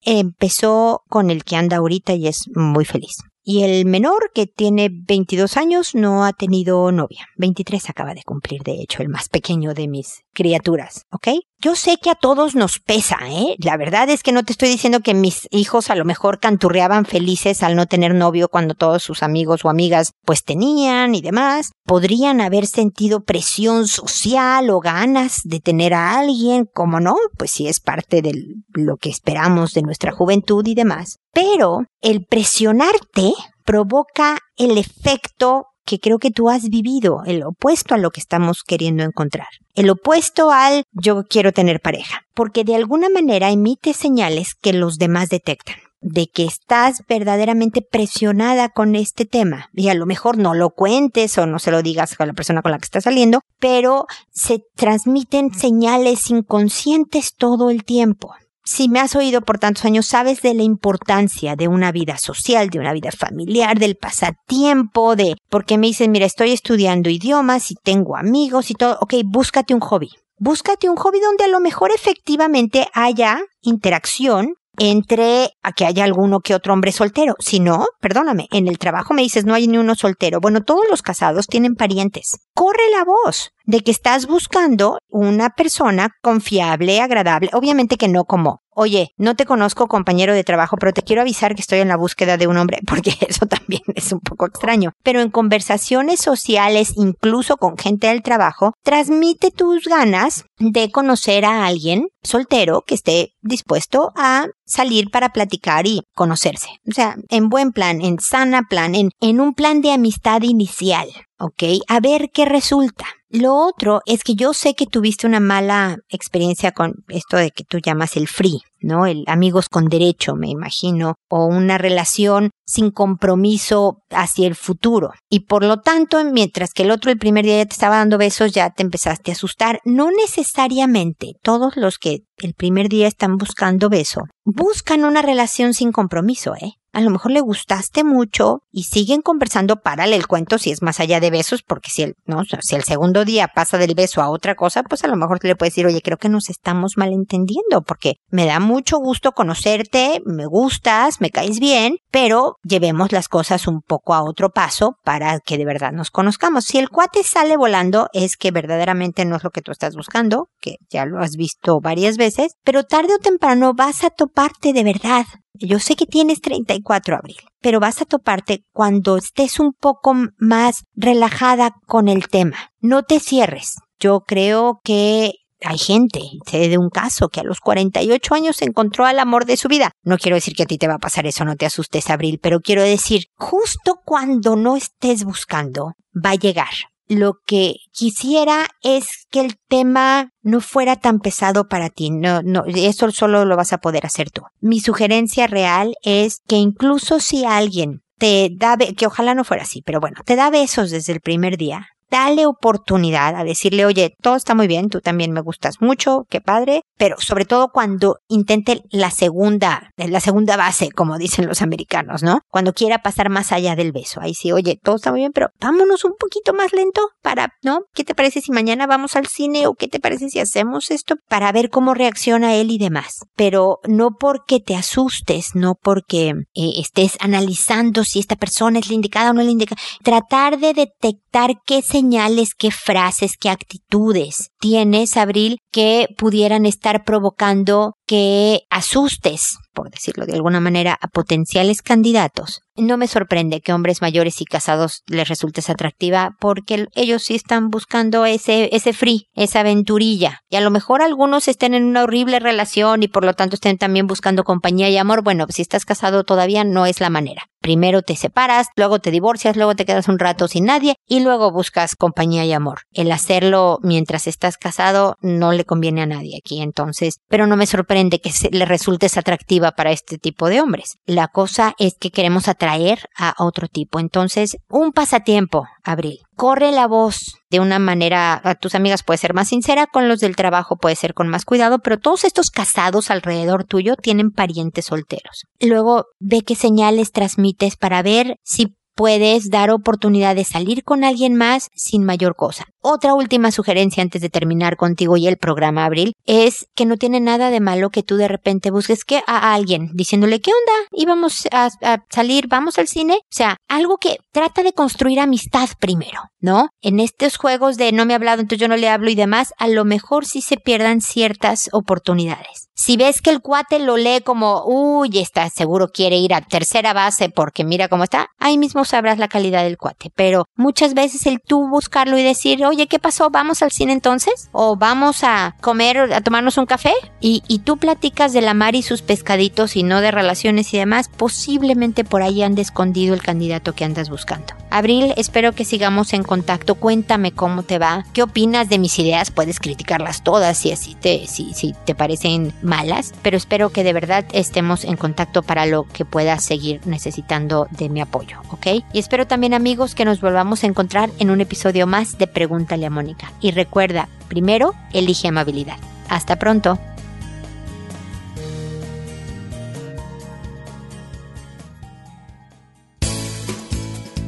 empezó 0.00 1.02
con 1.08 1.30
el 1.30 1.44
que 1.44 1.56
anda 1.56 1.76
ahorita 1.76 2.14
y 2.14 2.26
es 2.26 2.48
muy 2.54 2.84
feliz. 2.84 3.18
Y 3.44 3.62
el 3.62 3.86
menor, 3.86 4.30
que 4.32 4.46
tiene 4.46 4.88
22 4.92 5.56
años, 5.56 5.96
no 5.96 6.24
ha 6.24 6.32
tenido 6.32 6.92
novia. 6.92 7.26
23 7.38 7.90
acaba 7.90 8.14
de 8.14 8.22
cumplir, 8.22 8.62
de 8.62 8.80
hecho, 8.80 9.02
el 9.02 9.08
más 9.08 9.28
pequeño 9.28 9.74
de 9.74 9.88
mis 9.88 10.22
criaturas, 10.32 11.06
¿ok? 11.10 11.28
Yo 11.60 11.76
sé 11.76 11.96
que 12.02 12.10
a 12.10 12.16
todos 12.16 12.56
nos 12.56 12.80
pesa, 12.80 13.18
¿eh? 13.28 13.54
La 13.58 13.76
verdad 13.76 14.10
es 14.10 14.24
que 14.24 14.32
no 14.32 14.42
te 14.42 14.52
estoy 14.52 14.68
diciendo 14.68 15.00
que 15.00 15.14
mis 15.14 15.46
hijos 15.52 15.90
a 15.90 15.94
lo 15.94 16.04
mejor 16.04 16.40
canturreaban 16.40 17.04
felices 17.04 17.62
al 17.62 17.76
no 17.76 17.86
tener 17.86 18.14
novio 18.14 18.48
cuando 18.48 18.74
todos 18.74 19.02
sus 19.02 19.22
amigos 19.22 19.64
o 19.64 19.68
amigas 19.68 20.12
pues 20.24 20.42
tenían 20.42 21.14
y 21.14 21.20
demás. 21.20 21.70
Podrían 21.84 22.40
haber 22.40 22.66
sentido 22.66 23.22
presión 23.22 23.86
social 23.86 24.70
o 24.70 24.80
ganas 24.80 25.42
de 25.44 25.60
tener 25.60 25.94
a 25.94 26.18
alguien, 26.18 26.68
como 26.72 26.98
no, 26.98 27.16
pues 27.38 27.52
si 27.52 27.68
es 27.68 27.78
parte 27.78 28.22
de 28.22 28.32
lo 28.74 28.96
que 28.96 29.10
esperamos 29.10 29.72
de 29.72 29.82
nuestra 29.82 30.10
juventud 30.10 30.66
y 30.66 30.74
demás. 30.74 31.18
Pero 31.32 31.84
el 32.00 32.26
presionarte 32.26 33.34
provoca 33.64 34.38
el 34.56 34.78
efecto 34.78 35.66
que 35.84 35.98
creo 35.98 36.18
que 36.18 36.30
tú 36.30 36.48
has 36.48 36.68
vivido, 36.68 37.22
el 37.26 37.42
opuesto 37.42 37.94
a 37.94 37.98
lo 37.98 38.10
que 38.10 38.20
estamos 38.20 38.62
queriendo 38.62 39.02
encontrar. 39.04 39.48
El 39.74 39.90
opuesto 39.90 40.50
al 40.50 40.84
yo 40.92 41.24
quiero 41.24 41.52
tener 41.52 41.80
pareja, 41.80 42.24
porque 42.34 42.64
de 42.64 42.76
alguna 42.76 43.08
manera 43.08 43.50
emite 43.50 43.92
señales 43.94 44.54
que 44.54 44.72
los 44.72 44.98
demás 44.98 45.28
detectan 45.28 45.76
de 46.02 46.26
que 46.26 46.44
estás 46.44 47.04
verdaderamente 47.08 47.80
presionada 47.80 48.68
con 48.68 48.96
este 48.96 49.24
tema 49.24 49.70
y 49.72 49.88
a 49.88 49.94
lo 49.94 50.04
mejor 50.04 50.36
no 50.36 50.52
lo 50.52 50.70
cuentes 50.70 51.38
o 51.38 51.46
no 51.46 51.60
se 51.60 51.70
lo 51.70 51.80
digas 51.80 52.16
a 52.18 52.26
la 52.26 52.32
persona 52.32 52.60
con 52.60 52.72
la 52.72 52.78
que 52.78 52.86
estás 52.86 53.04
saliendo, 53.04 53.40
pero 53.60 54.06
se 54.32 54.64
transmiten 54.74 55.54
señales 55.54 56.28
inconscientes 56.28 57.34
todo 57.36 57.70
el 57.70 57.84
tiempo 57.84 58.34
si 58.64 58.88
me 58.88 59.00
has 59.00 59.16
oído 59.16 59.42
por 59.42 59.58
tantos 59.58 59.84
años, 59.84 60.06
sabes 60.06 60.42
de 60.42 60.54
la 60.54 60.62
importancia 60.62 61.56
de 61.56 61.68
una 61.68 61.92
vida 61.92 62.18
social, 62.18 62.70
de 62.70 62.78
una 62.78 62.92
vida 62.92 63.10
familiar, 63.10 63.78
del 63.78 63.96
pasatiempo, 63.96 65.16
de, 65.16 65.36
porque 65.48 65.78
me 65.78 65.88
dicen, 65.88 66.12
mira, 66.12 66.26
estoy 66.26 66.52
estudiando 66.52 67.10
idiomas 67.10 67.70
y 67.70 67.74
tengo 67.74 68.16
amigos 68.16 68.70
y 68.70 68.74
todo, 68.74 68.98
ok, 69.00 69.14
búscate 69.24 69.74
un 69.74 69.80
hobby. 69.80 70.10
Búscate 70.38 70.88
un 70.88 70.96
hobby 70.96 71.20
donde 71.20 71.44
a 71.44 71.48
lo 71.48 71.60
mejor 71.60 71.92
efectivamente 71.92 72.88
haya 72.94 73.40
interacción 73.60 74.54
entre 74.78 75.50
a 75.62 75.72
que 75.72 75.84
haya 75.84 76.04
alguno 76.04 76.40
que 76.40 76.54
otro 76.54 76.72
hombre 76.72 76.92
soltero. 76.92 77.34
Si 77.38 77.60
no, 77.60 77.86
perdóname, 78.00 78.48
en 78.50 78.68
el 78.68 78.78
trabajo 78.78 79.14
me 79.14 79.22
dices 79.22 79.44
no 79.44 79.54
hay 79.54 79.68
ni 79.68 79.78
uno 79.78 79.94
soltero. 79.94 80.40
Bueno, 80.40 80.62
todos 80.62 80.84
los 80.88 81.02
casados 81.02 81.46
tienen 81.46 81.74
parientes. 81.74 82.38
Corre 82.54 82.90
la 82.90 83.04
voz 83.04 83.50
de 83.64 83.80
que 83.80 83.90
estás 83.90 84.26
buscando 84.26 84.98
una 85.08 85.50
persona 85.50 86.10
confiable, 86.22 87.00
agradable, 87.00 87.50
obviamente 87.52 87.96
que 87.96 88.08
no 88.08 88.24
como 88.24 88.61
Oye, 88.74 89.10
no 89.16 89.36
te 89.36 89.44
conozco 89.44 89.86
compañero 89.86 90.34
de 90.34 90.44
trabajo, 90.44 90.76
pero 90.78 90.92
te 90.92 91.02
quiero 91.02 91.22
avisar 91.22 91.54
que 91.54 91.60
estoy 91.60 91.80
en 91.80 91.88
la 91.88 91.96
búsqueda 91.96 92.36
de 92.36 92.46
un 92.46 92.56
hombre, 92.56 92.78
porque 92.86 93.14
eso 93.28 93.46
también 93.46 93.82
es 93.94 94.12
un 94.12 94.20
poco 94.20 94.46
extraño. 94.46 94.92
Pero 95.02 95.20
en 95.20 95.30
conversaciones 95.30 96.20
sociales, 96.20 96.94
incluso 96.96 97.56
con 97.56 97.76
gente 97.76 98.06
del 98.06 98.22
trabajo, 98.22 98.72
transmite 98.82 99.50
tus 99.50 99.84
ganas 99.84 100.44
de 100.58 100.90
conocer 100.90 101.44
a 101.44 101.66
alguien 101.66 102.08
soltero 102.22 102.82
que 102.86 102.94
esté 102.94 103.32
dispuesto 103.40 104.12
a 104.16 104.46
salir 104.64 105.10
para 105.10 105.30
platicar 105.30 105.86
y 105.86 106.02
conocerse. 106.14 106.68
O 106.88 106.92
sea, 106.92 107.16
en 107.28 107.48
buen 107.48 107.72
plan, 107.72 108.00
en 108.00 108.18
sana 108.20 108.62
plan, 108.68 108.94
en, 108.94 109.10
en 109.20 109.40
un 109.40 109.54
plan 109.54 109.82
de 109.82 109.92
amistad 109.92 110.42
inicial. 110.42 111.08
¿Ok? 111.42 111.82
A 111.88 112.00
ver 112.00 112.30
qué 112.32 112.44
resulta. 112.44 113.04
Lo 113.28 113.56
otro 113.56 114.02
es 114.04 114.24
que 114.24 114.34
yo 114.34 114.52
sé 114.52 114.74
que 114.74 114.86
tuviste 114.86 115.26
una 115.26 115.40
mala 115.40 115.96
experiencia 116.10 116.72
con 116.72 116.96
esto 117.08 117.38
de 117.38 117.50
que 117.50 117.64
tú 117.64 117.78
llamas 117.78 118.16
el 118.16 118.28
free, 118.28 118.60
¿no? 118.80 119.06
El 119.06 119.24
amigos 119.26 119.70
con 119.70 119.86
derecho, 119.86 120.34
me 120.36 120.48
imagino, 120.48 121.14
o 121.30 121.46
una 121.46 121.78
relación 121.78 122.50
sin 122.66 122.90
compromiso 122.90 124.02
hacia 124.10 124.46
el 124.46 124.54
futuro. 124.54 125.12
Y 125.30 125.46
por 125.46 125.64
lo 125.64 125.80
tanto, 125.80 126.22
mientras 126.24 126.74
que 126.74 126.82
el 126.82 126.90
otro 126.90 127.10
el 127.10 127.18
primer 127.18 127.46
día 127.46 127.56
ya 127.56 127.66
te 127.66 127.72
estaba 127.72 127.96
dando 127.96 128.18
besos, 128.18 128.52
ya 128.52 128.68
te 128.68 128.82
empezaste 128.82 129.30
a 129.30 129.34
asustar. 129.34 129.80
No 129.86 130.10
necesariamente 130.10 131.32
todos 131.42 131.76
los 131.76 131.98
que 131.98 132.18
el 132.36 132.52
primer 132.52 132.90
día 132.90 133.08
están 133.08 133.38
buscando 133.38 133.88
beso 133.88 134.24
buscan 134.44 135.04
una 135.04 135.22
relación 135.22 135.72
sin 135.72 135.90
compromiso, 135.90 136.54
¿eh? 136.54 136.74
A 136.92 137.00
lo 137.00 137.10
mejor 137.10 137.32
le 137.32 137.40
gustaste 137.40 138.04
mucho 138.04 138.62
y 138.70 138.84
siguen 138.84 139.22
conversando, 139.22 139.76
párale 139.76 140.16
el 140.16 140.26
cuento 140.26 140.58
si 140.58 140.70
es 140.70 140.82
más 140.82 141.00
allá 141.00 141.20
de 141.20 141.30
besos, 141.30 141.62
porque 141.62 141.90
si 141.90 142.02
el, 142.02 142.14
no, 142.26 142.42
si 142.44 142.76
el 142.76 142.84
segundo 142.84 143.24
día 143.24 143.48
pasa 143.48 143.78
del 143.78 143.94
beso 143.94 144.22
a 144.22 144.28
otra 144.30 144.54
cosa, 144.54 144.82
pues 144.82 145.02
a 145.04 145.08
lo 145.08 145.16
mejor 145.16 145.42
le 145.42 145.56
puedes 145.56 145.72
decir, 145.72 145.86
oye, 145.86 146.02
creo 146.02 146.18
que 146.18 146.28
nos 146.28 146.50
estamos 146.50 146.96
malentendiendo, 146.96 147.82
porque 147.86 148.16
me 148.28 148.46
da 148.46 148.60
mucho 148.60 148.98
gusto 148.98 149.32
conocerte, 149.32 150.22
me 150.26 150.46
gustas, 150.46 151.20
me 151.20 151.30
caes 151.30 151.58
bien, 151.60 151.96
pero 152.10 152.56
llevemos 152.62 153.12
las 153.12 153.28
cosas 153.28 153.66
un 153.66 153.80
poco 153.80 154.14
a 154.14 154.22
otro 154.22 154.50
paso 154.50 154.96
para 155.02 155.40
que 155.40 155.58
de 155.58 155.64
verdad 155.64 155.92
nos 155.92 156.10
conozcamos. 156.10 156.64
Si 156.64 156.78
el 156.78 156.90
cuate 156.90 157.22
sale 157.22 157.56
volando, 157.56 158.08
es 158.12 158.36
que 158.36 158.50
verdaderamente 158.50 159.24
no 159.24 159.36
es 159.36 159.44
lo 159.44 159.50
que 159.50 159.62
tú 159.62 159.72
estás 159.72 159.96
buscando, 159.96 160.48
que 160.60 160.76
ya 160.90 161.06
lo 161.06 161.20
has 161.20 161.36
visto 161.36 161.80
varias 161.80 162.16
veces, 162.16 162.54
pero 162.64 162.84
tarde 162.84 163.14
o 163.14 163.18
temprano 163.18 163.72
vas 163.74 164.04
a 164.04 164.10
toparte 164.10 164.72
de 164.72 164.84
verdad 164.84 165.26
yo 165.66 165.78
sé 165.78 165.96
que 165.96 166.06
tienes 166.06 166.40
34 166.40 167.16
abril, 167.16 167.36
pero 167.60 167.80
vas 167.80 168.00
a 168.02 168.04
toparte 168.04 168.64
cuando 168.72 169.16
estés 169.16 169.60
un 169.60 169.72
poco 169.72 170.14
más 170.38 170.84
relajada 170.94 171.74
con 171.86 172.08
el 172.08 172.28
tema. 172.28 172.72
No 172.80 173.02
te 173.02 173.20
cierres. 173.20 173.76
Yo 173.98 174.20
creo 174.26 174.80
que 174.82 175.32
hay 175.64 175.78
gente, 175.78 176.20
sé 176.46 176.68
de 176.68 176.78
un 176.78 176.90
caso 176.90 177.28
que 177.28 177.40
a 177.40 177.44
los 177.44 177.60
48 177.60 178.34
años 178.34 178.62
encontró 178.62 179.06
al 179.06 179.18
amor 179.18 179.44
de 179.44 179.56
su 179.56 179.68
vida. 179.68 179.92
No 180.02 180.18
quiero 180.18 180.34
decir 180.34 180.54
que 180.54 180.64
a 180.64 180.66
ti 180.66 180.78
te 180.78 180.88
va 180.88 180.94
a 180.94 180.98
pasar 180.98 181.26
eso, 181.26 181.44
no 181.44 181.56
te 181.56 181.66
asustes, 181.66 182.10
Abril, 182.10 182.40
pero 182.42 182.60
quiero 182.60 182.82
decir, 182.82 183.26
justo 183.36 184.00
cuando 184.04 184.56
no 184.56 184.76
estés 184.76 185.24
buscando, 185.24 185.92
va 186.12 186.30
a 186.30 186.36
llegar 186.36 186.70
lo 187.12 187.40
que 187.46 187.76
quisiera 187.92 188.66
es 188.82 189.26
que 189.30 189.40
el 189.40 189.58
tema 189.68 190.32
no 190.42 190.60
fuera 190.60 190.96
tan 190.96 191.20
pesado 191.20 191.68
para 191.68 191.90
ti. 191.90 192.10
No, 192.10 192.42
no, 192.42 192.64
eso 192.66 193.10
solo 193.10 193.44
lo 193.44 193.56
vas 193.56 193.72
a 193.72 193.78
poder 193.78 194.06
hacer 194.06 194.30
tú. 194.30 194.42
Mi 194.60 194.80
sugerencia 194.80 195.46
real 195.46 195.94
es 196.02 196.40
que 196.46 196.56
incluso 196.56 197.20
si 197.20 197.44
alguien 197.44 198.02
te 198.18 198.50
da, 198.52 198.76
que 198.76 199.06
ojalá 199.06 199.34
no 199.34 199.44
fuera 199.44 199.64
así, 199.64 199.82
pero 199.82 200.00
bueno, 200.00 200.22
te 200.24 200.36
da 200.36 200.50
besos 200.50 200.90
desde 200.90 201.12
el 201.12 201.20
primer 201.20 201.56
día, 201.56 201.88
dale 202.12 202.44
oportunidad 202.44 203.34
a 203.34 203.42
decirle, 203.42 203.86
oye, 203.86 204.14
todo 204.20 204.36
está 204.36 204.54
muy 204.54 204.66
bien, 204.66 204.90
tú 204.90 205.00
también 205.00 205.32
me 205.32 205.40
gustas 205.40 205.80
mucho, 205.80 206.26
qué 206.28 206.42
padre, 206.42 206.82
pero 206.98 207.16
sobre 207.18 207.46
todo 207.46 207.70
cuando 207.72 208.18
intente 208.28 208.82
la 208.90 209.10
segunda, 209.10 209.90
la 209.96 210.20
segunda 210.20 210.58
base, 210.58 210.90
como 210.90 211.16
dicen 211.16 211.48
los 211.48 211.62
americanos, 211.62 212.22
¿no? 212.22 212.40
Cuando 212.50 212.74
quiera 212.74 212.98
pasar 212.98 213.30
más 213.30 213.50
allá 213.50 213.74
del 213.76 213.92
beso. 213.92 214.20
Ahí 214.20 214.34
sí, 214.34 214.52
oye, 214.52 214.78
todo 214.82 214.96
está 214.96 215.10
muy 215.10 215.20
bien, 215.20 215.32
pero 215.32 215.48
vámonos 215.58 216.04
un 216.04 216.12
poquito 216.18 216.52
más 216.52 216.74
lento 216.74 217.00
para, 217.22 217.54
¿no? 217.62 217.80
¿Qué 217.94 218.04
te 218.04 218.14
parece 218.14 218.42
si 218.42 218.52
mañana 218.52 218.86
vamos 218.86 219.16
al 219.16 219.26
cine 219.26 219.66
o 219.66 219.72
qué 219.72 219.88
te 219.88 219.98
parece 219.98 220.28
si 220.28 220.38
hacemos 220.38 220.90
esto 220.90 221.14
para 221.30 221.50
ver 221.50 221.70
cómo 221.70 221.94
reacciona 221.94 222.54
él 222.56 222.70
y 222.70 222.76
demás? 222.76 223.20
Pero 223.36 223.78
no 223.88 224.10
porque 224.20 224.60
te 224.60 224.76
asustes, 224.76 225.54
no 225.54 225.76
porque 225.80 226.34
eh, 226.54 226.72
estés 226.76 227.16
analizando 227.20 228.04
si 228.04 228.18
esta 228.18 228.36
persona 228.36 228.80
es 228.80 228.88
la 228.88 228.96
indicada 228.96 229.30
o 229.30 229.32
no 229.32 229.42
la 229.42 229.50
indicada. 229.50 229.80
Tratar 230.04 230.58
de 230.58 230.74
detectar 230.74 231.54
qué 231.64 231.80
se 231.80 232.01
señales, 232.02 232.54
qué 232.56 232.72
frases, 232.72 233.36
qué 233.38 233.48
actitudes 233.48 234.50
tienes, 234.58 235.16
Abril, 235.16 235.58
que 235.70 236.08
pudieran 236.18 236.66
estar 236.66 237.04
provocando 237.04 237.94
que 238.12 238.66
asustes, 238.68 239.56
por 239.72 239.90
decirlo 239.90 240.26
de 240.26 240.34
alguna 240.34 240.60
manera, 240.60 240.98
a 241.00 241.08
potenciales 241.08 241.80
candidatos, 241.80 242.60
no 242.76 242.96
me 242.96 243.06
sorprende 243.06 243.60
que 243.60 243.72
hombres 243.72 244.00
mayores 244.00 244.40
y 244.40 244.44
casados 244.44 245.02
les 245.06 245.28
resultes 245.28 245.68
atractiva 245.68 246.36
porque 246.40 246.86
ellos 246.94 247.22
sí 247.22 247.34
están 247.34 247.68
buscando 247.68 248.24
ese, 248.24 248.74
ese 248.74 248.92
free, 248.92 249.28
esa 249.34 249.60
aventurilla. 249.60 250.40
Y 250.48 250.56
a 250.56 250.60
lo 250.60 250.70
mejor 250.70 251.02
algunos 251.02 251.48
estén 251.48 251.74
en 251.74 251.84
una 251.84 252.04
horrible 252.04 252.38
relación 252.38 253.02
y 253.02 253.08
por 253.08 253.24
lo 253.24 253.34
tanto 253.34 253.56
estén 253.56 253.76
también 253.78 254.06
buscando 254.06 254.44
compañía 254.44 254.88
y 254.88 254.96
amor. 254.96 255.22
Bueno, 255.22 255.46
si 255.50 255.62
estás 255.62 255.84
casado 255.84 256.24
todavía 256.24 256.64
no 256.64 256.86
es 256.86 257.00
la 257.00 257.10
manera. 257.10 257.44
Primero 257.60 258.02
te 258.02 258.16
separas, 258.16 258.68
luego 258.74 258.98
te 258.98 259.10
divorcias, 259.10 259.56
luego 259.56 259.76
te 259.76 259.84
quedas 259.84 260.08
un 260.08 260.18
rato 260.18 260.48
sin 260.48 260.64
nadie 260.64 260.96
y 261.06 261.20
luego 261.20 261.52
buscas 261.52 261.94
compañía 261.94 262.44
y 262.44 262.52
amor. 262.52 262.80
El 262.92 263.12
hacerlo 263.12 263.78
mientras 263.82 264.26
estás 264.26 264.56
casado 264.56 265.16
no 265.20 265.52
le 265.52 265.64
conviene 265.64 266.02
a 266.02 266.06
nadie 266.06 266.38
aquí 266.38 266.60
entonces, 266.60 267.18
pero 267.28 267.46
no 267.46 267.56
me 267.56 267.66
sorprende 267.66 268.01
que 268.10 268.32
le 268.50 268.64
resultes 268.64 269.16
atractiva 269.16 269.72
para 269.72 269.92
este 269.92 270.18
tipo 270.18 270.48
de 270.48 270.60
hombres. 270.60 270.96
La 271.06 271.28
cosa 271.28 271.74
es 271.78 271.94
que 271.98 272.10
queremos 272.10 272.48
atraer 272.48 273.08
a 273.16 273.34
otro 273.38 273.68
tipo. 273.68 274.00
Entonces, 274.00 274.56
un 274.68 274.92
pasatiempo, 274.92 275.66
Abril. 275.84 276.20
Corre 276.36 276.72
la 276.72 276.86
voz 276.86 277.36
de 277.50 277.60
una 277.60 277.78
manera, 277.78 278.40
a 278.42 278.54
tus 278.54 278.74
amigas 278.74 279.02
puede 279.02 279.18
ser 279.18 279.34
más 279.34 279.48
sincera, 279.48 279.86
con 279.86 280.08
los 280.08 280.20
del 280.20 280.36
trabajo 280.36 280.76
puede 280.76 280.96
ser 280.96 281.14
con 281.14 281.28
más 281.28 281.44
cuidado, 281.44 281.80
pero 281.80 281.98
todos 281.98 282.24
estos 282.24 282.50
casados 282.50 283.10
alrededor 283.10 283.64
tuyo 283.64 283.96
tienen 283.96 284.30
parientes 284.30 284.86
solteros. 284.86 285.44
Luego 285.60 286.06
ve 286.18 286.42
qué 286.42 286.54
señales 286.54 287.12
transmites 287.12 287.76
para 287.76 288.02
ver 288.02 288.36
si 288.42 288.76
puedes 288.94 289.50
dar 289.50 289.70
oportunidad 289.70 290.36
de 290.36 290.44
salir 290.44 290.84
con 290.84 291.04
alguien 291.04 291.34
más 291.34 291.68
sin 291.74 292.04
mayor 292.04 292.36
cosa. 292.36 292.66
Otra 292.84 293.14
última 293.14 293.52
sugerencia 293.52 294.02
antes 294.02 294.20
de 294.22 294.28
terminar 294.28 294.76
contigo 294.76 295.16
y 295.16 295.28
el 295.28 295.36
programa, 295.36 295.84
Abril, 295.84 296.14
es 296.26 296.66
que 296.74 296.84
no 296.84 296.96
tiene 296.96 297.20
nada 297.20 297.50
de 297.50 297.60
malo 297.60 297.90
que 297.90 298.02
tú 298.02 298.16
de 298.16 298.26
repente 298.26 298.72
busques 298.72 299.04
que 299.04 299.22
a 299.28 299.54
alguien 299.54 299.90
diciéndole, 299.94 300.40
¿qué 300.40 300.50
onda? 300.50 300.88
Íbamos 300.90 301.46
a, 301.52 301.70
salir, 302.10 302.48
vamos 302.48 302.78
al 302.78 302.88
cine. 302.88 303.14
O 303.14 303.26
sea, 303.30 303.56
algo 303.68 303.98
que 303.98 304.18
trata 304.32 304.64
de 304.64 304.72
construir 304.72 305.20
amistad 305.20 305.68
primero, 305.78 306.22
¿no? 306.40 306.70
En 306.80 306.98
estos 306.98 307.36
juegos 307.36 307.76
de 307.76 307.92
no 307.92 308.04
me 308.04 308.14
ha 308.14 308.16
hablado, 308.16 308.40
entonces 308.40 308.60
yo 308.60 308.68
no 308.68 308.76
le 308.76 308.88
hablo 308.88 309.10
y 309.10 309.14
demás, 309.14 309.54
a 309.58 309.68
lo 309.68 309.84
mejor 309.84 310.26
sí 310.26 310.42
se 310.42 310.56
pierdan 310.56 311.00
ciertas 311.00 311.68
oportunidades. 311.72 312.68
Si 312.74 312.96
ves 312.96 313.22
que 313.22 313.30
el 313.30 313.42
cuate 313.42 313.78
lo 313.78 313.96
lee 313.96 314.22
como, 314.24 314.64
uy, 314.66 315.18
está 315.18 315.48
seguro 315.50 315.88
quiere 315.88 316.16
ir 316.16 316.34
a 316.34 316.40
tercera 316.40 316.92
base 316.92 317.28
porque 317.28 317.64
mira 317.64 317.88
cómo 317.88 318.04
está, 318.04 318.30
ahí 318.38 318.58
mismo 318.58 318.84
sabrás 318.84 319.18
la 319.18 319.28
calidad 319.28 319.62
del 319.62 319.76
cuate. 319.76 320.10
Pero 320.16 320.46
muchas 320.56 320.94
veces 320.94 321.26
el 321.26 321.38
tú 321.40 321.68
buscarlo 321.68 322.18
y 322.18 322.22
decir, 322.22 322.58
oye, 322.72 322.86
¿qué 322.86 322.98
pasó? 322.98 323.30
¿Vamos 323.30 323.62
al 323.62 323.70
cine 323.70 323.92
entonces? 323.92 324.48
¿O 324.52 324.76
vamos 324.76 325.24
a 325.24 325.54
comer, 325.60 326.12
a 326.12 326.20
tomarnos 326.20 326.58
un 326.58 326.66
café? 326.66 326.92
Y, 327.20 327.42
y 327.48 327.60
tú 327.60 327.76
platicas 327.76 328.32
de 328.32 328.40
la 328.40 328.54
mar 328.54 328.74
y 328.74 328.82
sus 328.82 329.02
pescaditos 329.02 329.76
y 329.76 329.82
no 329.82 330.00
de 330.00 330.10
relaciones 330.10 330.72
y 330.74 330.78
demás, 330.78 331.08
posiblemente 331.08 332.04
por 332.04 332.22
ahí 332.22 332.42
ande 332.42 332.62
escondido 332.62 333.14
el 333.14 333.22
candidato 333.22 333.74
que 333.74 333.84
andas 333.84 334.10
buscando. 334.10 334.61
Abril, 334.72 335.12
espero 335.18 335.52
que 335.52 335.66
sigamos 335.66 336.14
en 336.14 336.22
contacto. 336.22 336.76
Cuéntame 336.76 337.32
cómo 337.32 337.62
te 337.62 337.78
va. 337.78 338.06
¿Qué 338.14 338.22
opinas 338.22 338.70
de 338.70 338.78
mis 338.78 338.98
ideas? 338.98 339.30
Puedes 339.30 339.60
criticarlas 339.60 340.22
todas 340.22 340.56
si 340.56 340.72
así 340.72 340.94
te, 340.94 341.26
si, 341.26 341.52
si 341.52 341.74
te 341.84 341.94
parecen 341.94 342.54
malas, 342.62 343.12
pero 343.20 343.36
espero 343.36 343.68
que 343.68 343.84
de 343.84 343.92
verdad 343.92 344.24
estemos 344.32 344.84
en 344.84 344.96
contacto 344.96 345.42
para 345.42 345.66
lo 345.66 345.84
que 345.84 346.06
puedas 346.06 346.42
seguir 346.42 346.80
necesitando 346.86 347.68
de 347.70 347.90
mi 347.90 348.00
apoyo, 348.00 348.40
¿ok? 348.50 348.66
Y 348.94 348.98
espero 348.98 349.26
también 349.26 349.52
amigos 349.52 349.94
que 349.94 350.06
nos 350.06 350.22
volvamos 350.22 350.64
a 350.64 350.68
encontrar 350.68 351.10
en 351.18 351.30
un 351.30 351.42
episodio 351.42 351.86
más 351.86 352.16
de 352.16 352.26
Pregúntale 352.26 352.86
a 352.86 352.90
Mónica. 352.90 353.30
Y 353.40 353.50
recuerda, 353.50 354.08
primero, 354.28 354.74
elige 354.94 355.28
amabilidad. 355.28 355.76
Hasta 356.08 356.36
pronto. 356.36 356.78